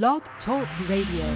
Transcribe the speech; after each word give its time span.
Blog 0.00 0.22
Talk 0.46 0.66
Radio. 0.88 1.26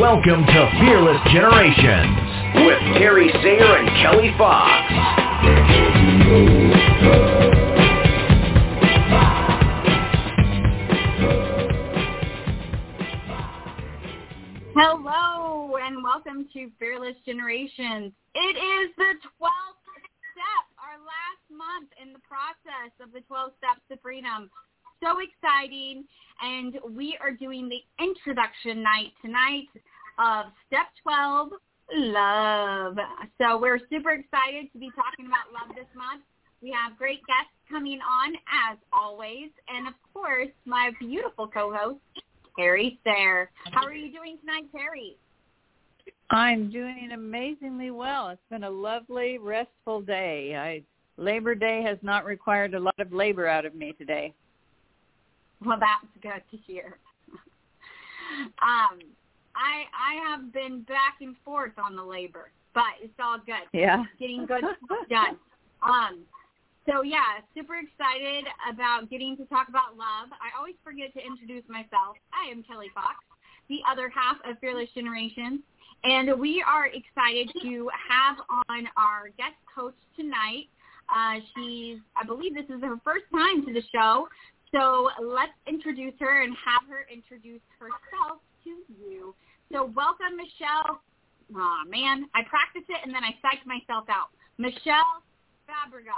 Welcome 0.00 0.46
to 0.46 0.70
Fearless 0.78 1.20
Generations 1.32 2.16
with 2.64 2.78
Terry 2.96 3.28
Sayer 3.42 3.76
and 3.76 3.88
Kelly 4.00 4.32
Fox. 4.38 4.92
Hello 14.76 15.76
and 15.82 16.04
welcome 16.04 16.46
to 16.52 16.70
Fearless 16.78 17.16
Generations. 17.26 18.12
It 18.32 18.56
is 18.56 18.94
the 18.96 19.14
12th 19.40 19.42
step, 19.42 19.42
our 19.42 19.42
last 19.42 19.77
month 21.58 21.90
in 22.00 22.14
the 22.14 22.22
process 22.22 22.94
of 23.02 23.10
the 23.12 23.20
12 23.26 23.52
steps 23.58 23.82
to 23.90 23.98
freedom. 23.98 24.48
So 25.02 25.18
exciting. 25.18 26.06
And 26.40 26.78
we 26.94 27.18
are 27.20 27.32
doing 27.32 27.68
the 27.68 27.82
introduction 27.98 28.82
night 28.82 29.10
tonight 29.20 29.68
of 30.18 30.46
step 30.66 30.86
12, 31.02 31.50
love. 31.94 32.96
So 33.42 33.58
we're 33.58 33.80
super 33.90 34.14
excited 34.14 34.70
to 34.72 34.78
be 34.78 34.90
talking 34.94 35.26
about 35.26 35.50
love 35.52 35.74
this 35.74 35.90
month. 35.96 36.22
We 36.62 36.70
have 36.70 36.98
great 36.98 37.20
guests 37.26 37.54
coming 37.70 37.98
on 38.00 38.34
as 38.70 38.78
always. 38.92 39.50
And 39.68 39.86
of 39.86 39.94
course, 40.14 40.48
my 40.64 40.90
beautiful 40.98 41.46
co-host, 41.46 41.98
Terry 42.56 42.98
Sayre. 43.04 43.50
How 43.70 43.84
are 43.84 43.94
you 43.94 44.12
doing 44.12 44.38
tonight, 44.40 44.66
Terry? 44.72 45.16
I'm 46.30 46.70
doing 46.70 47.10
amazingly 47.14 47.90
well. 47.90 48.28
It's 48.28 48.42
been 48.50 48.64
a 48.64 48.70
lovely, 48.70 49.38
restful 49.38 50.02
day. 50.02 50.56
I 50.56 50.82
Labor 51.18 51.54
Day 51.54 51.82
has 51.82 51.98
not 52.02 52.24
required 52.24 52.74
a 52.74 52.80
lot 52.80 52.98
of 52.98 53.12
labor 53.12 53.46
out 53.46 53.66
of 53.66 53.74
me 53.74 53.92
today. 53.92 54.32
Well, 55.64 55.78
that's 55.78 56.06
good 56.22 56.42
to 56.50 56.56
hear. 56.64 56.98
um, 58.62 59.00
I 59.56 59.84
I 59.92 60.14
have 60.28 60.52
been 60.52 60.82
back 60.82 61.16
and 61.20 61.34
forth 61.44 61.72
on 61.76 61.96
the 61.96 62.04
labor, 62.04 62.50
but 62.72 62.94
it's 63.02 63.18
all 63.20 63.38
good. 63.44 63.66
Yeah. 63.72 64.04
Getting 64.20 64.46
good 64.46 64.62
stuff 64.84 65.08
done. 65.10 65.36
Um, 65.82 66.20
so 66.88 67.02
yeah, 67.02 67.42
super 67.54 67.74
excited 67.76 68.46
about 68.72 69.10
getting 69.10 69.36
to 69.38 69.44
talk 69.46 69.68
about 69.68 69.96
love. 69.98 70.30
I 70.40 70.56
always 70.56 70.76
forget 70.84 71.12
to 71.14 71.20
introduce 71.20 71.68
myself. 71.68 72.16
I 72.32 72.50
am 72.50 72.62
Kelly 72.62 72.90
Fox, 72.94 73.16
the 73.68 73.80
other 73.90 74.08
half 74.08 74.36
of 74.48 74.58
Fearless 74.60 74.88
Generations, 74.94 75.60
and 76.04 76.38
we 76.38 76.64
are 76.66 76.86
excited 76.86 77.50
to 77.62 77.90
have 78.08 78.36
on 78.70 78.88
our 78.96 79.28
guest 79.36 79.58
coach 79.74 79.96
tonight. 80.16 80.70
Uh, 81.08 81.40
she's, 81.54 81.98
I 82.16 82.24
believe 82.26 82.54
this 82.54 82.68
is 82.68 82.82
her 82.82 82.96
first 83.04 83.24
time 83.32 83.64
to 83.66 83.72
the 83.72 83.82
show, 83.92 84.28
so 84.72 85.08
let's 85.22 85.52
introduce 85.66 86.14
her 86.20 86.42
and 86.42 86.54
have 86.64 86.88
her 86.88 87.06
introduce 87.12 87.62
herself 87.78 88.40
to 88.64 88.70
you. 89.00 89.34
So 89.72 89.90
welcome, 89.94 90.36
Michelle. 90.36 91.00
Aw, 91.56 91.84
man, 91.88 92.28
I 92.34 92.42
practiced 92.48 92.90
it 92.90 92.98
and 93.04 93.14
then 93.14 93.22
I 93.24 93.30
psyched 93.40 93.64
myself 93.64 94.04
out. 94.10 94.28
Michelle 94.58 95.22
Fabrega. 95.64 96.12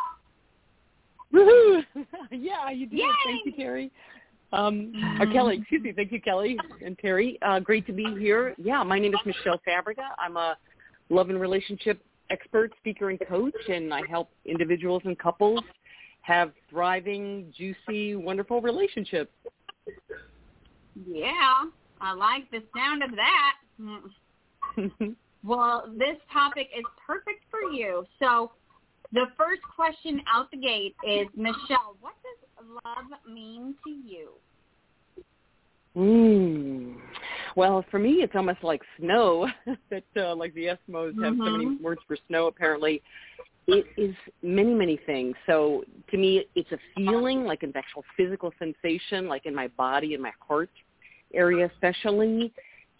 Woohoo! 1.33 1.85
yeah, 2.31 2.71
you 2.71 2.87
did. 2.87 2.99
Yay! 2.99 3.05
Thank 3.25 3.47
you, 3.47 3.53
Terry. 3.53 3.93
Um, 4.53 4.93
or 5.21 5.27
Kelly, 5.27 5.59
excuse 5.61 5.83
me. 5.83 5.93
Thank 5.93 6.11
you, 6.11 6.21
Kelly 6.21 6.59
and 6.85 6.99
Terry. 6.99 7.39
Uh, 7.43 7.61
great 7.61 7.87
to 7.87 7.93
be 7.93 8.05
here. 8.19 8.55
Yeah, 8.59 8.83
my 8.83 8.99
name 8.99 9.15
is 9.15 9.21
Michelle 9.25 9.61
Fabrega. 9.67 10.09
I'm 10.19 10.37
a 10.37 10.57
love 11.09 11.31
and 11.31 11.41
relationship 11.41 12.01
expert, 12.31 12.73
speaker, 12.79 13.11
and 13.11 13.21
coach, 13.29 13.55
and 13.69 13.93
I 13.93 14.03
help 14.09 14.31
individuals 14.45 15.03
and 15.05 15.19
couples 15.19 15.61
have 16.23 16.53
thriving, 16.69 17.53
juicy, 17.57 18.15
wonderful 18.15 18.61
relationships. 18.61 19.33
Yeah, 21.07 21.65
I 22.01 22.13
like 22.13 22.51
the 22.51 22.63
sound 22.75 23.03
of 23.03 23.11
that. 23.17 23.57
Well, 25.43 25.91
this 25.97 26.17
topic 26.33 26.69
is 26.77 26.85
perfect 27.07 27.45
for 27.51 27.73
you. 27.73 28.05
So 28.19 28.53
the 29.13 29.27
first 29.37 29.63
question 29.75 30.21
out 30.33 30.51
the 30.51 30.59
gate 30.59 30.95
is, 31.07 31.27
Michelle, 31.35 31.97
what 32.01 32.15
does 32.23 32.67
love 32.85 33.07
mean 33.33 33.75
to 33.85 33.91
you? 33.91 34.31
Mm. 35.97 36.97
Well, 37.57 37.85
for 37.91 37.99
me, 37.99 38.23
it's 38.23 38.35
almost 38.35 38.63
like 38.63 38.83
snow. 38.99 39.49
that 39.91 40.05
uh, 40.17 40.35
like 40.35 40.55
the 40.55 40.67
Eskimos 40.67 41.21
have 41.23 41.37
so 41.39 41.51
many 41.51 41.67
Mhm. 41.67 41.81
words 41.81 42.01
for 42.07 42.17
snow. 42.29 42.47
Apparently, 42.47 43.03
it 43.67 43.87
is 43.97 44.15
many 44.43 44.75
many 44.75 44.97
things. 44.97 45.37
So 45.47 45.85
to 46.11 46.17
me, 46.17 46.47
it's 46.55 46.71
a 46.73 46.79
feeling, 46.97 47.45
like 47.45 47.63
an 47.63 47.73
actual 47.75 48.05
physical 48.17 48.53
sensation, 48.59 49.29
like 49.29 49.47
in 49.47 49.55
my 49.55 49.69
body 49.69 50.15
and 50.15 50.23
my 50.23 50.33
heart 50.41 50.71
area, 51.35 51.67
especially. 51.75 52.53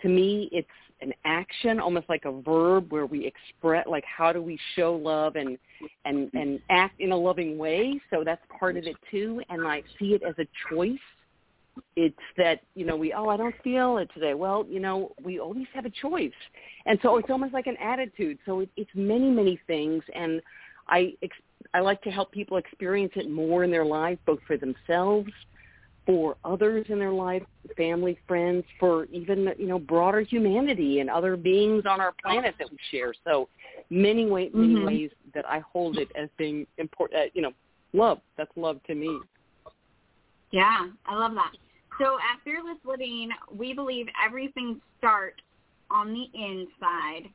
To 0.03 0.09
me, 0.09 0.49
it's 0.53 0.69
an 1.03 1.13
action, 1.25 1.79
almost 1.79 2.09
like 2.09 2.25
a 2.25 2.33
verb, 2.33 2.93
where 2.93 3.07
we 3.07 3.27
express, 3.27 3.87
like 3.87 4.05
how 4.05 4.33
do 4.33 4.43
we 4.43 4.59
show 4.75 4.95
love 4.95 5.37
and 5.37 5.59
and 6.05 6.31
and 6.35 6.61
act 6.71 7.01
in 7.01 7.13
a 7.13 7.17
loving 7.17 7.59
way. 7.59 8.01
So 8.11 8.25
that's 8.25 8.43
part 8.59 8.77
of 8.77 8.85
it 8.85 8.97
too. 9.11 9.43
And 9.49 9.67
I 9.67 9.83
see 9.99 10.15
it 10.15 10.23
as 10.23 10.35
a 10.39 10.47
choice 10.69 10.99
it's 11.97 12.17
that 12.37 12.61
you 12.75 12.85
know 12.87 12.97
we 12.97 13.13
oh 13.13 13.29
I 13.29 13.37
don't 13.37 13.55
feel 13.63 13.99
it 13.99 14.11
today. 14.15 14.35
Well, 14.35 14.67
you 14.69 14.81
know 14.81 15.13
we 15.23 15.39
always 15.39 15.67
have 15.75 15.87
a 15.87 15.91
choice, 15.91 16.33
and 16.87 16.99
so 17.03 17.17
it's 17.17 17.31
almost 17.31 17.53
like 17.53 17.67
an 17.67 17.77
attitude. 17.79 18.39
So 18.47 18.61
it, 18.61 18.71
it's 18.77 18.91
many 18.95 19.31
many 19.31 19.61
things, 19.67 20.03
and 20.15 20.41
I 20.89 21.15
ex- 21.23 21.37
I 21.75 21.81
like 21.81 22.03
to 22.03 22.11
help 22.11 22.33
people 22.33 22.57
experience 22.57 23.13
it 23.17 23.31
more 23.31 23.65
in 23.65 23.71
their 23.71 23.85
life, 23.85 24.19
both 24.27 24.41
for 24.47 24.57
themselves, 24.57 25.31
for 26.07 26.37
others 26.45 26.87
in 26.89 26.99
their 26.99 27.13
life, 27.13 27.43
family, 27.77 28.19
friends, 28.27 28.65
for 28.79 29.05
even 29.07 29.53
you 29.59 29.67
know 29.67 29.79
broader 29.79 30.21
humanity 30.21 31.01
and 31.01 31.11
other 31.11 31.37
beings 31.37 31.85
on 31.89 32.01
our 32.01 32.15
planet 32.23 32.55
that 32.59 32.71
we 32.71 32.79
share. 32.91 33.13
So 33.25 33.49
many 33.91 34.27
way 34.27 34.51
many 34.53 34.75
Mhm. 34.75 34.85
ways 34.87 35.11
that 35.35 35.49
I 35.49 35.61
hold 35.61 35.99
it 35.99 36.11
as 36.15 36.29
being 36.37 36.67
important. 36.79 37.21
Uh, 37.21 37.31
you 37.35 37.43
know, 37.43 37.53
love. 37.93 38.21
That's 38.37 38.57
love 38.57 38.83
to 38.85 38.95
me. 38.95 39.21
Yeah, 40.53 40.89
I 41.07 41.15
love 41.15 41.35
that. 41.35 41.53
So 42.01 42.17
at 42.17 42.41
Fearless 42.45 42.79
Living, 42.85 43.31
we 43.55 43.75
believe 43.75 44.07
everything 44.25 44.81
starts 44.99 45.43
on 45.91 46.13
the 46.13 46.27
inside. 46.35 47.29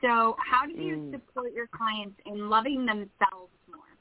So 0.00 0.36
how 0.38 0.66
do 0.66 0.72
you 0.72 0.96
Mm. 0.96 1.10
support 1.12 1.52
your 1.52 1.66
clients 1.68 2.18
in 2.26 2.48
loving 2.48 2.86
themselves 2.86 3.52
more? 3.68 3.96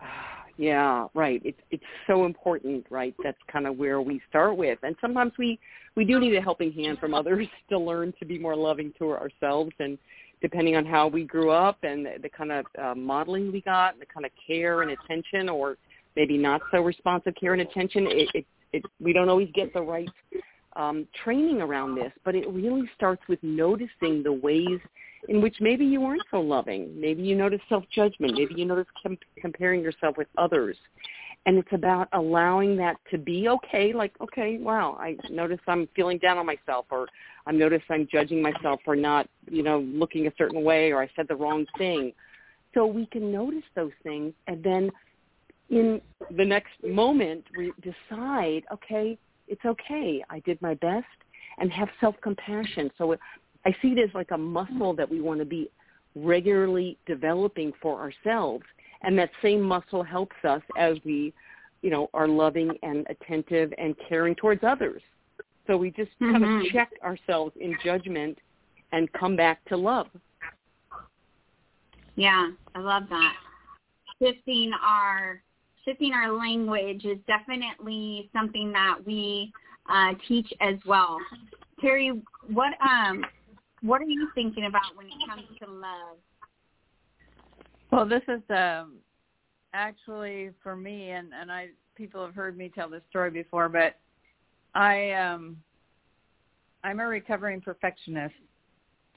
Yeah, 0.56 1.08
right. 1.14 1.40
It's 1.42 1.60
it's 1.70 1.84
so 2.06 2.26
important, 2.26 2.84
right? 2.90 3.14
That's 3.22 3.40
kind 3.46 3.66
of 3.66 3.78
where 3.78 4.02
we 4.02 4.20
start 4.28 4.58
with. 4.58 4.78
And 4.82 4.94
sometimes 5.00 5.32
we 5.38 5.58
we 5.94 6.04
do 6.04 6.20
need 6.20 6.34
a 6.34 6.40
helping 6.42 6.70
hand 6.72 6.98
from 6.98 7.14
others 7.14 7.48
to 7.70 7.78
learn 7.78 8.12
to 8.18 8.26
be 8.26 8.38
more 8.38 8.54
loving 8.54 8.92
to 8.98 9.12
ourselves 9.12 9.72
and 9.78 9.96
depending 10.42 10.76
on 10.76 10.84
how 10.84 11.06
we 11.06 11.24
grew 11.24 11.50
up 11.50 11.78
and 11.82 12.04
the, 12.04 12.18
the 12.20 12.28
kind 12.28 12.52
of 12.52 12.66
uh, 12.78 12.94
modeling 12.94 13.50
we 13.52 13.62
got, 13.62 13.98
the 13.98 14.06
kind 14.06 14.26
of 14.26 14.32
care 14.46 14.82
and 14.82 14.90
attention 14.90 15.48
or 15.48 15.78
maybe 16.20 16.36
not 16.36 16.60
so 16.70 16.82
responsive 16.82 17.34
care 17.34 17.54
and 17.54 17.62
attention, 17.62 18.06
it, 18.06 18.28
it, 18.34 18.46
it 18.74 18.82
we 19.00 19.14
don't 19.14 19.30
always 19.30 19.48
get 19.54 19.72
the 19.72 19.80
right 19.80 20.10
um, 20.76 21.08
training 21.24 21.62
around 21.62 21.94
this, 21.94 22.12
but 22.26 22.34
it 22.34 22.46
really 22.50 22.82
starts 22.94 23.22
with 23.26 23.38
noticing 23.42 24.22
the 24.22 24.32
ways 24.32 24.80
in 25.30 25.40
which 25.40 25.56
maybe 25.60 25.86
you 25.86 26.04
aren't 26.04 26.22
so 26.30 26.38
loving. 26.38 27.00
Maybe 27.00 27.22
you 27.22 27.34
notice 27.34 27.60
self-judgment. 27.70 28.34
Maybe 28.36 28.54
you 28.54 28.66
notice 28.66 28.86
com- 29.02 29.16
comparing 29.40 29.80
yourself 29.80 30.18
with 30.18 30.28
others. 30.36 30.76
And 31.46 31.56
it's 31.56 31.72
about 31.72 32.08
allowing 32.12 32.76
that 32.76 32.96
to 33.10 33.16
be 33.16 33.48
okay, 33.48 33.94
like, 33.94 34.12
okay, 34.20 34.58
wow, 34.58 34.98
I 35.00 35.16
notice 35.30 35.58
I'm 35.66 35.88
feeling 35.96 36.18
down 36.18 36.36
on 36.36 36.44
myself 36.44 36.84
or 36.90 37.06
I 37.46 37.52
notice 37.52 37.80
I'm 37.88 38.06
judging 38.12 38.42
myself 38.42 38.80
for 38.84 38.94
not, 38.94 39.26
you 39.50 39.62
know, 39.62 39.80
looking 39.80 40.26
a 40.26 40.32
certain 40.36 40.62
way 40.62 40.92
or 40.92 41.02
I 41.02 41.08
said 41.16 41.28
the 41.28 41.36
wrong 41.36 41.64
thing. 41.78 42.12
So 42.74 42.84
we 42.84 43.06
can 43.06 43.32
notice 43.32 43.64
those 43.74 43.96
things 44.02 44.34
and 44.46 44.62
then 44.62 44.90
in 45.70 46.00
the 46.36 46.44
next 46.44 46.72
moment 46.86 47.44
we 47.56 47.72
decide, 47.80 48.64
okay, 48.72 49.18
it's 49.48 49.64
okay. 49.64 50.22
I 50.28 50.40
did 50.40 50.60
my 50.60 50.74
best 50.74 51.06
and 51.58 51.72
have 51.72 51.88
self-compassion. 52.00 52.90
So 52.98 53.12
it, 53.12 53.20
I 53.64 53.74
see 53.82 53.88
it 53.88 53.98
as 53.98 54.14
like 54.14 54.30
a 54.32 54.38
muscle 54.38 54.94
that 54.94 55.08
we 55.08 55.20
want 55.20 55.40
to 55.40 55.46
be 55.46 55.70
regularly 56.14 56.98
developing 57.06 57.72
for 57.80 58.00
ourselves. 58.00 58.64
And 59.02 59.18
that 59.18 59.30
same 59.42 59.62
muscle 59.62 60.02
helps 60.02 60.36
us 60.44 60.62
as 60.76 60.98
we, 61.04 61.32
you 61.82 61.90
know, 61.90 62.10
are 62.14 62.28
loving 62.28 62.72
and 62.82 63.06
attentive 63.08 63.72
and 63.78 63.94
caring 64.08 64.34
towards 64.34 64.62
others. 64.64 65.02
So 65.66 65.76
we 65.76 65.90
just 65.90 66.10
kind 66.18 66.44
Mhm. 66.44 66.66
of 66.66 66.72
check 66.72 66.90
ourselves 67.02 67.56
in 67.56 67.78
judgment 67.82 68.38
and 68.92 69.10
come 69.12 69.36
back 69.36 69.64
to 69.66 69.76
love. 69.76 70.08
Yeah, 72.16 72.50
I 72.74 72.78
love 72.80 73.08
that. 73.08 73.36
Shifting 74.20 74.72
our 74.74 75.42
shifting 75.84 76.12
our 76.12 76.32
language 76.32 77.04
is 77.04 77.18
definitely 77.26 78.30
something 78.32 78.72
that 78.72 78.98
we 79.04 79.52
uh, 79.88 80.12
teach 80.28 80.52
as 80.60 80.76
well. 80.86 81.18
Terry, 81.80 82.20
what 82.52 82.72
um 82.86 83.24
what 83.82 84.00
are 84.00 84.06
you 84.06 84.28
thinking 84.34 84.66
about 84.66 84.94
when 84.94 85.06
it 85.06 85.12
comes 85.26 85.44
to 85.62 85.70
love? 85.70 86.18
Well, 87.90 88.06
this 88.06 88.22
is 88.28 88.42
um, 88.50 88.98
actually 89.72 90.50
for 90.62 90.76
me 90.76 91.10
and 91.10 91.30
and 91.38 91.50
I 91.50 91.68
people 91.94 92.24
have 92.24 92.34
heard 92.34 92.56
me 92.56 92.70
tell 92.74 92.88
this 92.88 93.02
story 93.08 93.30
before, 93.30 93.68
but 93.68 93.96
I 94.74 95.12
um 95.12 95.56
I'm 96.84 97.00
a 97.00 97.06
recovering 97.06 97.60
perfectionist. 97.60 98.34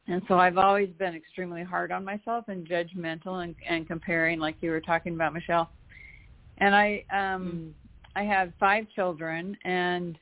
And 0.08 0.22
so 0.28 0.38
I've 0.38 0.58
always 0.58 0.90
been 1.00 1.16
extremely 1.16 1.64
hard 1.64 1.92
on 1.92 2.04
myself 2.04 2.46
and 2.50 2.68
judgmental 2.68 3.44
and, 3.44 3.56
and 3.68 3.88
comparing 3.88 4.38
like 4.38 4.56
you 4.60 4.70
were 4.70 4.82
talking 4.82 5.14
about 5.16 5.34
Michelle. 5.34 5.70
And 6.64 6.74
I 6.74 7.04
um 7.12 7.44
mm. 7.44 7.72
I 8.16 8.24
have 8.24 8.54
five 8.58 8.86
children 8.96 9.58
and 9.66 10.18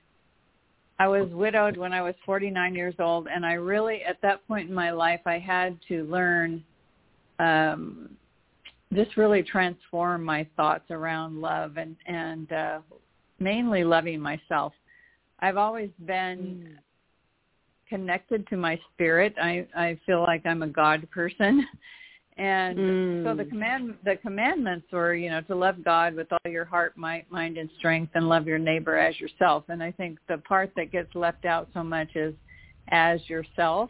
I 0.98 1.08
was 1.08 1.30
widowed 1.32 1.78
when 1.78 1.94
I 1.94 2.02
was 2.02 2.16
49 2.26 2.74
years 2.74 2.96
old 3.00 3.28
and 3.28 3.46
I 3.46 3.54
really 3.54 4.02
at 4.04 4.18
that 4.24 4.48
point 4.48 4.68
in 4.68 4.74
my 4.74 4.92
life 4.92 5.22
I 5.26 5.38
had 5.38 5.78
to 5.90 6.04
learn 6.06 6.64
um 7.38 8.10
just 8.92 9.18
really 9.18 9.44
transform 9.44 10.24
my 10.24 10.48
thoughts 10.58 10.90
around 10.90 11.42
love 11.42 11.78
and 11.78 11.96
and 12.08 12.52
uh 12.52 12.80
mainly 13.40 13.84
loving 13.84 14.20
myself. 14.20 14.74
I've 15.40 15.58
always 15.58 15.92
been 16.06 16.40
mm 16.40 16.78
connected 17.92 18.48
to 18.48 18.56
my 18.56 18.80
spirit. 18.94 19.36
I 19.38 19.68
I 19.76 20.00
feel 20.06 20.22
like 20.22 20.46
I'm 20.46 20.64
a 20.64 20.68
God 20.68 21.06
person. 21.12 21.68
And 22.38 22.78
mm. 22.78 23.24
so 23.26 23.36
the 23.36 23.46
command 23.46 23.96
the 24.06 24.16
commandments 24.16 24.88
were, 24.92 25.14
you 25.14 25.30
know, 25.30 25.42
to 25.42 25.56
love 25.56 25.84
God 25.84 26.16
with 26.16 26.28
all 26.32 26.52
your 26.52 26.66
heart, 26.66 26.98
might, 26.98 27.30
mind, 27.32 27.58
and 27.58 27.70
strength, 27.78 28.12
and 28.16 28.30
love 28.30 28.48
your 28.48 28.58
neighbor 28.58 28.98
as 28.98 29.20
yourself. 29.20 29.66
And 29.68 29.84
I 29.84 29.92
think 29.92 30.18
the 30.30 30.38
part 30.38 30.72
that 30.78 30.92
gets 30.92 31.14
left 31.14 31.46
out 31.46 31.68
so 31.74 31.84
much 31.84 32.16
is 32.16 32.34
as 32.90 33.20
yourself, 33.30 33.90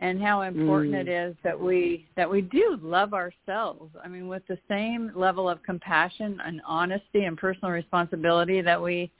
and 0.00 0.22
how 0.22 0.42
important 0.42 0.94
mm. 0.94 1.00
it 1.00 1.08
is 1.08 1.34
that 1.42 1.58
we 1.58 2.06
that 2.16 2.30
we 2.30 2.40
do 2.40 2.78
love 2.82 3.12
ourselves. 3.14 3.90
I 4.02 4.08
mean, 4.08 4.28
with 4.28 4.46
the 4.46 4.58
same 4.68 5.10
level 5.16 5.48
of 5.48 5.62
compassion 5.64 6.38
and 6.44 6.60
honesty 6.66 7.24
and 7.24 7.36
personal 7.36 7.72
responsibility 7.72 8.60
that 8.62 8.80
we 8.80 9.10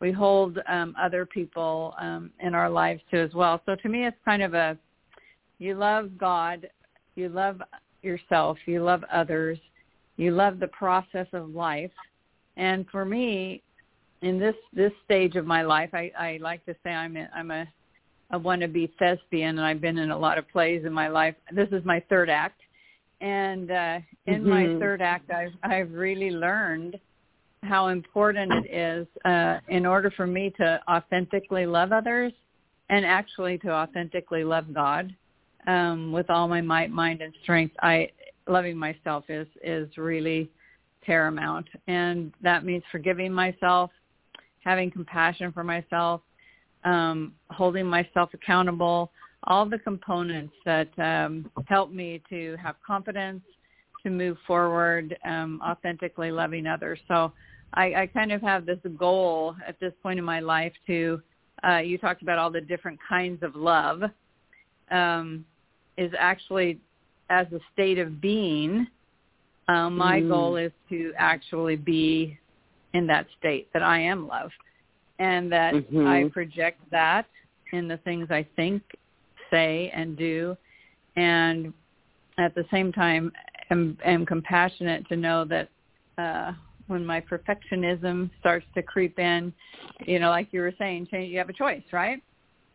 we 0.00 0.12
hold 0.12 0.58
um, 0.68 0.94
other 0.98 1.26
people 1.26 1.94
um, 2.00 2.30
in 2.40 2.54
our 2.54 2.70
lives 2.70 3.02
too 3.10 3.18
as 3.18 3.34
well. 3.34 3.60
So 3.66 3.74
to 3.74 3.88
me, 3.88 4.06
it's 4.06 4.16
kind 4.24 4.42
of 4.42 4.54
a 4.54 4.78
you 5.58 5.74
love 5.74 6.16
God, 6.16 6.68
you 7.20 7.28
love 7.28 7.60
yourself, 8.02 8.56
you 8.66 8.82
love 8.82 9.04
others, 9.12 9.58
you 10.16 10.32
love 10.32 10.58
the 10.58 10.68
process 10.68 11.26
of 11.32 11.54
life, 11.54 11.92
and 12.56 12.86
for 12.90 13.04
me, 13.04 13.62
in 14.22 14.38
this 14.38 14.56
this 14.72 14.92
stage 15.04 15.36
of 15.36 15.46
my 15.46 15.62
life, 15.62 15.90
I, 15.92 16.10
I 16.18 16.38
like 16.42 16.64
to 16.66 16.74
say 16.82 16.90
I'm 16.90 17.16
a, 17.16 17.28
I'm 17.34 17.50
a 17.50 17.66
a 18.32 18.38
wannabe 18.38 18.90
thespian, 18.98 19.58
and 19.58 19.66
I've 19.66 19.80
been 19.80 19.98
in 19.98 20.10
a 20.10 20.18
lot 20.18 20.38
of 20.38 20.48
plays 20.48 20.84
in 20.84 20.92
my 20.92 21.08
life. 21.08 21.34
This 21.52 21.68
is 21.72 21.84
my 21.84 22.02
third 22.08 22.30
act, 22.30 22.60
and 23.20 23.70
uh, 23.70 23.98
in 24.26 24.42
mm-hmm. 24.42 24.50
my 24.50 24.78
third 24.78 25.02
act, 25.02 25.30
I've 25.30 25.52
I've 25.62 25.92
really 25.92 26.30
learned 26.30 26.98
how 27.62 27.88
important 27.88 28.52
it 28.52 28.74
is 28.74 29.06
uh, 29.24 29.58
in 29.68 29.84
order 29.84 30.10
for 30.10 30.26
me 30.26 30.50
to 30.58 30.80
authentically 30.88 31.66
love 31.66 31.92
others 31.92 32.32
and 32.88 33.04
actually 33.04 33.58
to 33.58 33.70
authentically 33.70 34.44
love 34.44 34.72
God 34.72 35.14
um, 35.66 36.12
with 36.12 36.30
all 36.30 36.48
my 36.48 36.60
might, 36.60 36.90
mind, 36.90 37.22
and 37.22 37.34
strength. 37.42 37.74
I 37.82 38.10
loving 38.46 38.76
myself 38.76 39.24
is 39.28 39.46
is 39.62 39.88
really 39.96 40.50
paramount, 41.02 41.66
and 41.86 42.32
that 42.42 42.64
means 42.64 42.82
forgiving 42.90 43.32
myself, 43.32 43.90
having 44.64 44.90
compassion 44.90 45.52
for 45.52 45.64
myself, 45.64 46.20
um, 46.84 47.32
holding 47.50 47.86
myself 47.86 48.30
accountable. 48.34 49.10
All 49.44 49.64
the 49.64 49.78
components 49.78 50.52
that 50.66 50.90
um, 50.98 51.50
help 51.66 51.90
me 51.90 52.22
to 52.28 52.56
have 52.62 52.76
confidence, 52.86 53.42
to 54.02 54.10
move 54.10 54.36
forward, 54.46 55.16
um, 55.24 55.60
authentically 55.64 56.30
loving 56.30 56.66
others. 56.66 56.98
So 57.08 57.32
I, 57.74 57.94
I 57.94 58.06
kind 58.06 58.32
of 58.32 58.42
have 58.42 58.66
this 58.66 58.78
goal 58.98 59.54
at 59.66 59.78
this 59.80 59.92
point 60.02 60.18
in 60.18 60.24
my 60.24 60.40
life 60.40 60.72
to, 60.88 61.22
uh, 61.66 61.78
you 61.78 61.98
talked 61.98 62.22
about 62.22 62.38
all 62.38 62.50
the 62.50 62.60
different 62.60 62.98
kinds 63.08 63.42
of 63.42 63.54
love, 63.54 64.02
um, 64.90 65.44
is 65.96 66.12
actually 66.18 66.78
as 67.28 67.46
a 67.52 67.60
state 67.72 67.98
of 67.98 68.20
being, 68.20 68.86
um, 69.68 69.96
my 69.96 70.20
mm. 70.20 70.28
goal 70.28 70.56
is 70.56 70.72
to 70.88 71.12
actually 71.16 71.76
be 71.76 72.36
in 72.92 73.06
that 73.06 73.26
state, 73.38 73.68
that 73.72 73.82
I 73.82 74.00
am 74.00 74.26
love, 74.26 74.50
and 75.18 75.50
that 75.52 75.74
mm-hmm. 75.74 76.06
I 76.06 76.28
project 76.32 76.80
that 76.90 77.26
in 77.72 77.86
the 77.86 77.98
things 77.98 78.28
I 78.30 78.46
think, 78.56 78.82
say, 79.50 79.92
and 79.94 80.16
do, 80.16 80.56
and 81.16 81.72
at 82.38 82.54
the 82.54 82.64
same 82.72 82.92
time 82.92 83.30
am, 83.70 83.96
am 84.04 84.26
compassionate 84.26 85.06
to 85.08 85.16
know 85.16 85.44
that 85.44 85.68
uh, 86.18 86.52
when 86.88 87.06
my 87.06 87.20
perfectionism 87.20 88.30
starts 88.40 88.66
to 88.74 88.82
creep 88.82 89.18
in, 89.18 89.52
you 90.06 90.18
know, 90.18 90.30
like 90.30 90.48
you 90.50 90.60
were 90.60 90.74
saying, 90.78 91.06
change, 91.10 91.30
you 91.30 91.38
have 91.38 91.48
a 91.48 91.52
choice, 91.52 91.82
right? 91.92 92.20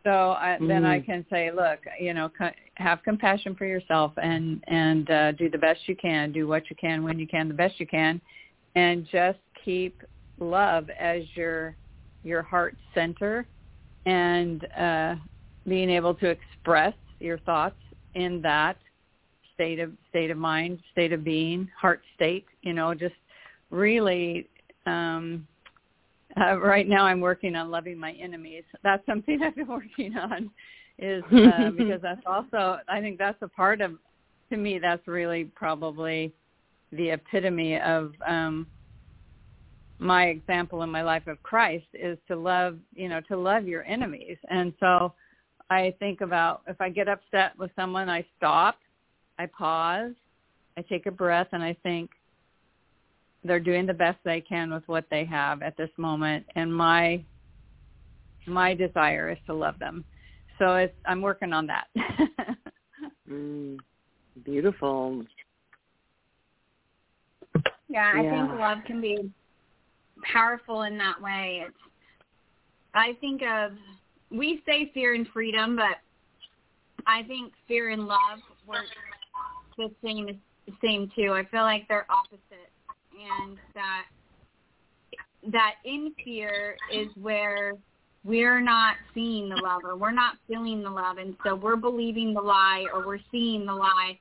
So 0.06 0.36
I, 0.38 0.56
mm. 0.60 0.68
then 0.68 0.84
I 0.84 1.00
mm-hmm. 1.00 1.10
can 1.10 1.26
say, 1.28 1.50
look, 1.50 1.80
you 1.98 2.14
know, 2.14 2.30
have 2.76 3.02
compassion 3.02 3.56
for 3.56 3.66
yourself 3.66 4.12
and 4.22 4.62
and 4.68 5.10
uh, 5.10 5.32
do 5.32 5.50
the 5.50 5.58
best 5.58 5.80
you 5.86 5.96
can, 5.96 6.30
do 6.30 6.46
what 6.46 6.70
you 6.70 6.76
can 6.76 7.02
when 7.02 7.18
you 7.18 7.26
can, 7.26 7.48
the 7.48 7.54
best 7.54 7.80
you 7.80 7.88
can, 7.88 8.20
and 8.76 9.04
just 9.10 9.40
keep 9.64 10.00
love 10.38 10.88
as 10.96 11.24
your 11.34 11.74
your 12.22 12.40
heart 12.40 12.76
center, 12.94 13.48
and 14.04 14.64
uh, 14.78 15.16
being 15.66 15.90
able 15.90 16.14
to 16.14 16.26
express 16.28 16.94
your 17.18 17.38
thoughts 17.40 17.80
in 18.14 18.40
that 18.42 18.76
state 19.54 19.80
of 19.80 19.90
state 20.08 20.30
of 20.30 20.38
mind, 20.38 20.78
state 20.92 21.12
of 21.12 21.24
being, 21.24 21.68
heart 21.76 22.00
state. 22.14 22.46
You 22.62 22.74
know, 22.74 22.94
just 22.94 23.16
really 23.70 24.48
um 24.86 25.48
uh, 26.40 26.58
right 26.58 26.88
now 26.88 27.04
I'm 27.04 27.20
working 27.20 27.56
on 27.56 27.70
loving 27.70 27.98
my 27.98 28.12
enemies. 28.12 28.64
That's 28.82 29.04
something 29.06 29.42
I've 29.44 29.56
been 29.56 29.68
working 29.68 30.16
on 30.16 30.50
is 30.98 31.22
uh, 31.24 31.70
because 31.76 32.00
that's 32.02 32.22
also 32.26 32.78
I 32.88 33.00
think 33.00 33.18
that's 33.18 33.40
a 33.42 33.48
part 33.48 33.80
of 33.80 33.92
to 34.50 34.56
me 34.56 34.78
that's 34.78 35.06
really 35.06 35.44
probably 35.44 36.32
the 36.92 37.10
epitome 37.10 37.80
of 37.80 38.12
um 38.26 38.66
my 39.98 40.26
example 40.26 40.82
in 40.82 40.90
my 40.90 41.02
life 41.02 41.26
of 41.26 41.42
Christ 41.42 41.86
is 41.94 42.18
to 42.28 42.36
love, 42.36 42.76
you 42.94 43.08
know, 43.08 43.20
to 43.28 43.36
love 43.36 43.66
your 43.66 43.82
enemies. 43.84 44.36
And 44.50 44.72
so 44.78 45.14
I 45.70 45.94
think 45.98 46.20
about 46.20 46.62
if 46.66 46.80
I 46.80 46.90
get 46.90 47.08
upset 47.08 47.58
with 47.58 47.70
someone, 47.74 48.08
I 48.08 48.24
stop, 48.36 48.78
I 49.38 49.46
pause, 49.46 50.12
I 50.76 50.82
take 50.82 51.06
a 51.06 51.10
breath 51.10 51.48
and 51.52 51.62
I 51.62 51.76
think, 51.82 52.10
they're 53.46 53.60
doing 53.60 53.86
the 53.86 53.94
best 53.94 54.18
they 54.24 54.40
can 54.40 54.72
with 54.72 54.86
what 54.86 55.04
they 55.10 55.24
have 55.24 55.62
at 55.62 55.76
this 55.76 55.90
moment 55.96 56.44
and 56.54 56.74
my 56.74 57.22
my 58.46 58.74
desire 58.74 59.30
is 59.30 59.38
to 59.46 59.54
love 59.54 59.78
them. 59.78 60.04
So 60.58 60.76
it's 60.76 60.94
i'm 61.06 61.22
working 61.22 61.52
on 61.52 61.66
that. 61.66 61.86
Mm, 63.28 63.78
beautiful. 64.44 65.24
Yeah 67.88 68.12
i 68.14 68.22
yeah. 68.22 68.46
think 68.46 68.60
love 68.60 68.78
can 68.86 69.00
be 69.00 69.30
powerful 70.32 70.82
in 70.82 70.96
that 70.98 71.20
way. 71.20 71.64
It's 71.66 71.76
i 72.94 73.16
think 73.20 73.42
of 73.42 73.72
we 74.30 74.62
say 74.64 74.90
fear 74.94 75.14
and 75.14 75.26
freedom 75.32 75.76
but 75.76 75.98
i 77.06 77.24
think 77.24 77.52
fear 77.66 77.90
and 77.90 78.06
love 78.06 78.38
work 78.66 78.86
the 79.76 79.90
same 80.04 80.40
the 80.66 80.72
same 80.82 81.10
too. 81.14 81.32
I 81.32 81.44
feel 81.46 81.62
like 81.62 81.86
they're 81.88 82.06
opposite 82.10 82.70
and 83.16 83.58
that 83.74 84.04
that 85.52 85.74
in 85.84 86.12
fear 86.24 86.76
is 86.92 87.08
where 87.14 87.72
we're 88.24 88.60
not 88.60 88.96
seeing 89.14 89.48
the 89.48 89.56
love 89.56 89.82
or 89.84 89.96
we're 89.96 90.10
not 90.10 90.34
feeling 90.48 90.82
the 90.82 90.90
love 90.90 91.18
and 91.18 91.36
so 91.44 91.54
we're 91.54 91.76
believing 91.76 92.34
the 92.34 92.40
lie 92.40 92.84
or 92.92 93.06
we're 93.06 93.20
seeing 93.30 93.64
the 93.64 93.72
lie 93.72 94.18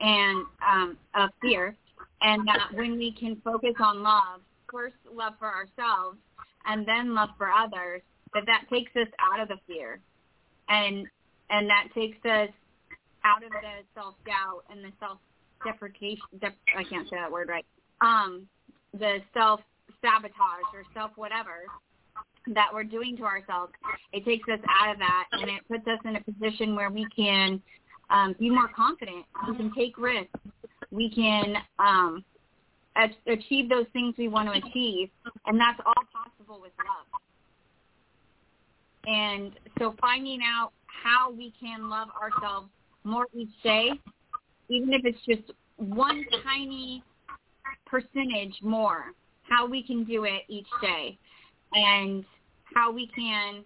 and 0.00 0.46
um 0.66 0.96
of 1.14 1.30
fear. 1.40 1.76
And 2.24 2.46
that 2.46 2.68
when 2.72 2.98
we 2.98 3.12
can 3.12 3.40
focus 3.44 3.74
on 3.80 4.02
love 4.02 4.40
first 4.70 4.94
love 5.12 5.34
for 5.38 5.48
ourselves 5.48 6.18
and 6.66 6.86
then 6.86 7.14
love 7.14 7.30
for 7.36 7.50
others 7.50 8.00
that 8.32 8.44
that 8.46 8.64
takes 8.70 8.94
us 8.96 9.08
out 9.18 9.40
of 9.40 9.48
the 9.48 9.56
fear. 9.66 10.00
And 10.68 11.06
and 11.50 11.68
that 11.68 11.88
takes 11.94 12.24
us 12.24 12.48
out 13.24 13.42
of 13.44 13.50
the 13.50 13.84
self 13.94 14.14
doubt 14.24 14.64
and 14.70 14.84
the 14.84 14.92
self 15.00 15.18
deprecation 15.64 16.24
dep- 16.40 16.56
I 16.76 16.84
can't 16.84 17.08
say 17.08 17.16
that 17.16 17.30
word 17.30 17.48
right 17.48 17.66
um, 18.02 18.46
the 18.98 19.18
self 19.32 19.60
sabotage 20.00 20.68
or 20.74 20.82
self 20.94 21.12
whatever 21.16 21.64
that 22.48 22.68
we're 22.72 22.84
doing 22.84 23.16
to 23.16 23.22
ourselves, 23.22 23.72
it 24.12 24.24
takes 24.24 24.48
us 24.48 24.58
out 24.68 24.92
of 24.92 24.98
that 24.98 25.24
and 25.32 25.48
it 25.48 25.62
puts 25.68 25.86
us 25.86 25.98
in 26.04 26.16
a 26.16 26.20
position 26.20 26.74
where 26.74 26.90
we 26.90 27.06
can 27.14 27.62
um, 28.10 28.34
be 28.38 28.50
more 28.50 28.68
confident. 28.74 29.24
We 29.48 29.56
can 29.56 29.72
take 29.74 29.96
risks. 29.96 30.38
We 30.90 31.08
can 31.08 31.56
um, 31.78 32.24
achieve 33.26 33.68
those 33.68 33.86
things 33.92 34.14
we 34.18 34.28
want 34.28 34.52
to 34.52 34.68
achieve, 34.68 35.08
and 35.46 35.58
that's 35.58 35.80
all 35.86 35.94
possible 36.12 36.60
with 36.60 36.72
love. 36.78 37.20
And 39.06 39.52
so 39.78 39.94
finding 40.00 40.40
out 40.44 40.72
how 40.86 41.32
we 41.32 41.52
can 41.58 41.88
love 41.88 42.08
ourselves 42.20 42.68
more 43.04 43.26
each 43.34 43.50
day, 43.62 43.90
even 44.68 44.92
if 44.92 45.04
it's 45.04 45.18
just 45.26 45.56
one 45.76 46.24
tiny 46.44 47.02
percentage 47.92 48.54
more, 48.62 49.12
how 49.42 49.66
we 49.66 49.82
can 49.82 50.04
do 50.04 50.24
it 50.24 50.42
each 50.48 50.66
day, 50.80 51.18
and 51.74 52.24
how 52.74 52.90
we 52.90 53.06
can 53.14 53.62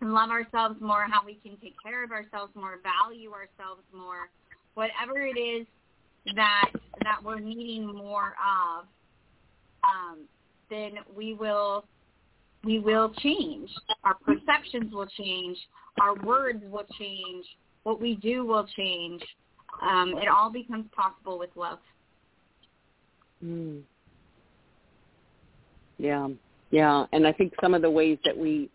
love 0.00 0.30
ourselves 0.30 0.76
more, 0.80 1.06
how 1.10 1.26
we 1.26 1.34
can 1.42 1.56
take 1.60 1.74
care 1.82 2.04
of 2.04 2.12
ourselves 2.12 2.52
more, 2.54 2.78
value 2.82 3.32
ourselves 3.32 3.82
more, 3.92 4.28
whatever 4.74 5.18
it 5.18 5.38
is 5.38 5.66
that 6.36 6.70
that 7.02 7.22
we're 7.22 7.40
needing 7.40 7.86
more 7.86 8.34
of, 8.38 8.86
um, 9.82 10.20
then 10.70 10.92
we 11.16 11.34
will 11.34 11.84
we 12.62 12.78
will 12.78 13.12
change. 13.22 13.68
Our 14.04 14.14
perceptions 14.14 14.92
will 14.92 15.08
change. 15.18 15.58
Our 16.00 16.14
words 16.24 16.62
will 16.70 16.86
change. 16.98 17.44
What 17.82 18.00
we 18.00 18.14
do 18.16 18.46
will 18.46 18.66
change. 18.76 19.22
Um, 19.82 20.14
it 20.16 20.28
all 20.28 20.50
becomes 20.50 20.86
possible 20.96 21.38
with 21.38 21.50
love. 21.56 21.78
Mm. 23.44 23.82
Yeah, 25.98 26.28
yeah, 26.70 27.06
and 27.12 27.26
I 27.26 27.32
think 27.32 27.52
some 27.60 27.74
of 27.74 27.82
the 27.82 27.90
ways 27.90 28.18
that 28.24 28.36
we 28.36 28.68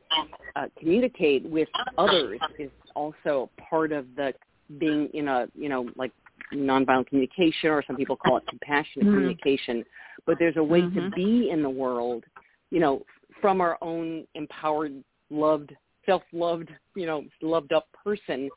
uh, 0.55 0.67
communicate 0.79 1.43
with 1.45 1.67
others 1.97 2.39
is 2.57 2.71
also 2.95 3.49
part 3.69 3.91
of 3.91 4.05
the 4.15 4.33
being 4.77 5.09
in 5.13 5.27
a 5.27 5.47
you 5.55 5.67
know 5.69 5.89
like 5.95 6.11
nonviolent 6.53 7.07
communication, 7.07 7.69
or 7.69 7.83
some 7.85 7.95
people 7.95 8.15
call 8.15 8.38
it 8.38 8.43
compassionate 8.47 9.05
mm-hmm. 9.05 9.15
communication. 9.15 9.83
But 10.25 10.38
there's 10.39 10.57
a 10.57 10.63
way 10.63 10.81
mm-hmm. 10.81 10.99
to 10.99 11.11
be 11.11 11.49
in 11.51 11.61
the 11.61 11.69
world, 11.69 12.23
you 12.71 12.79
know, 12.79 13.03
from 13.41 13.61
our 13.61 13.77
own 13.81 14.25
empowered, 14.35 15.03
loved, 15.29 15.75
self-loved, 16.05 16.69
you 16.95 17.05
know, 17.05 17.25
loved 17.41 17.73
up 17.73 17.88
person 18.03 18.49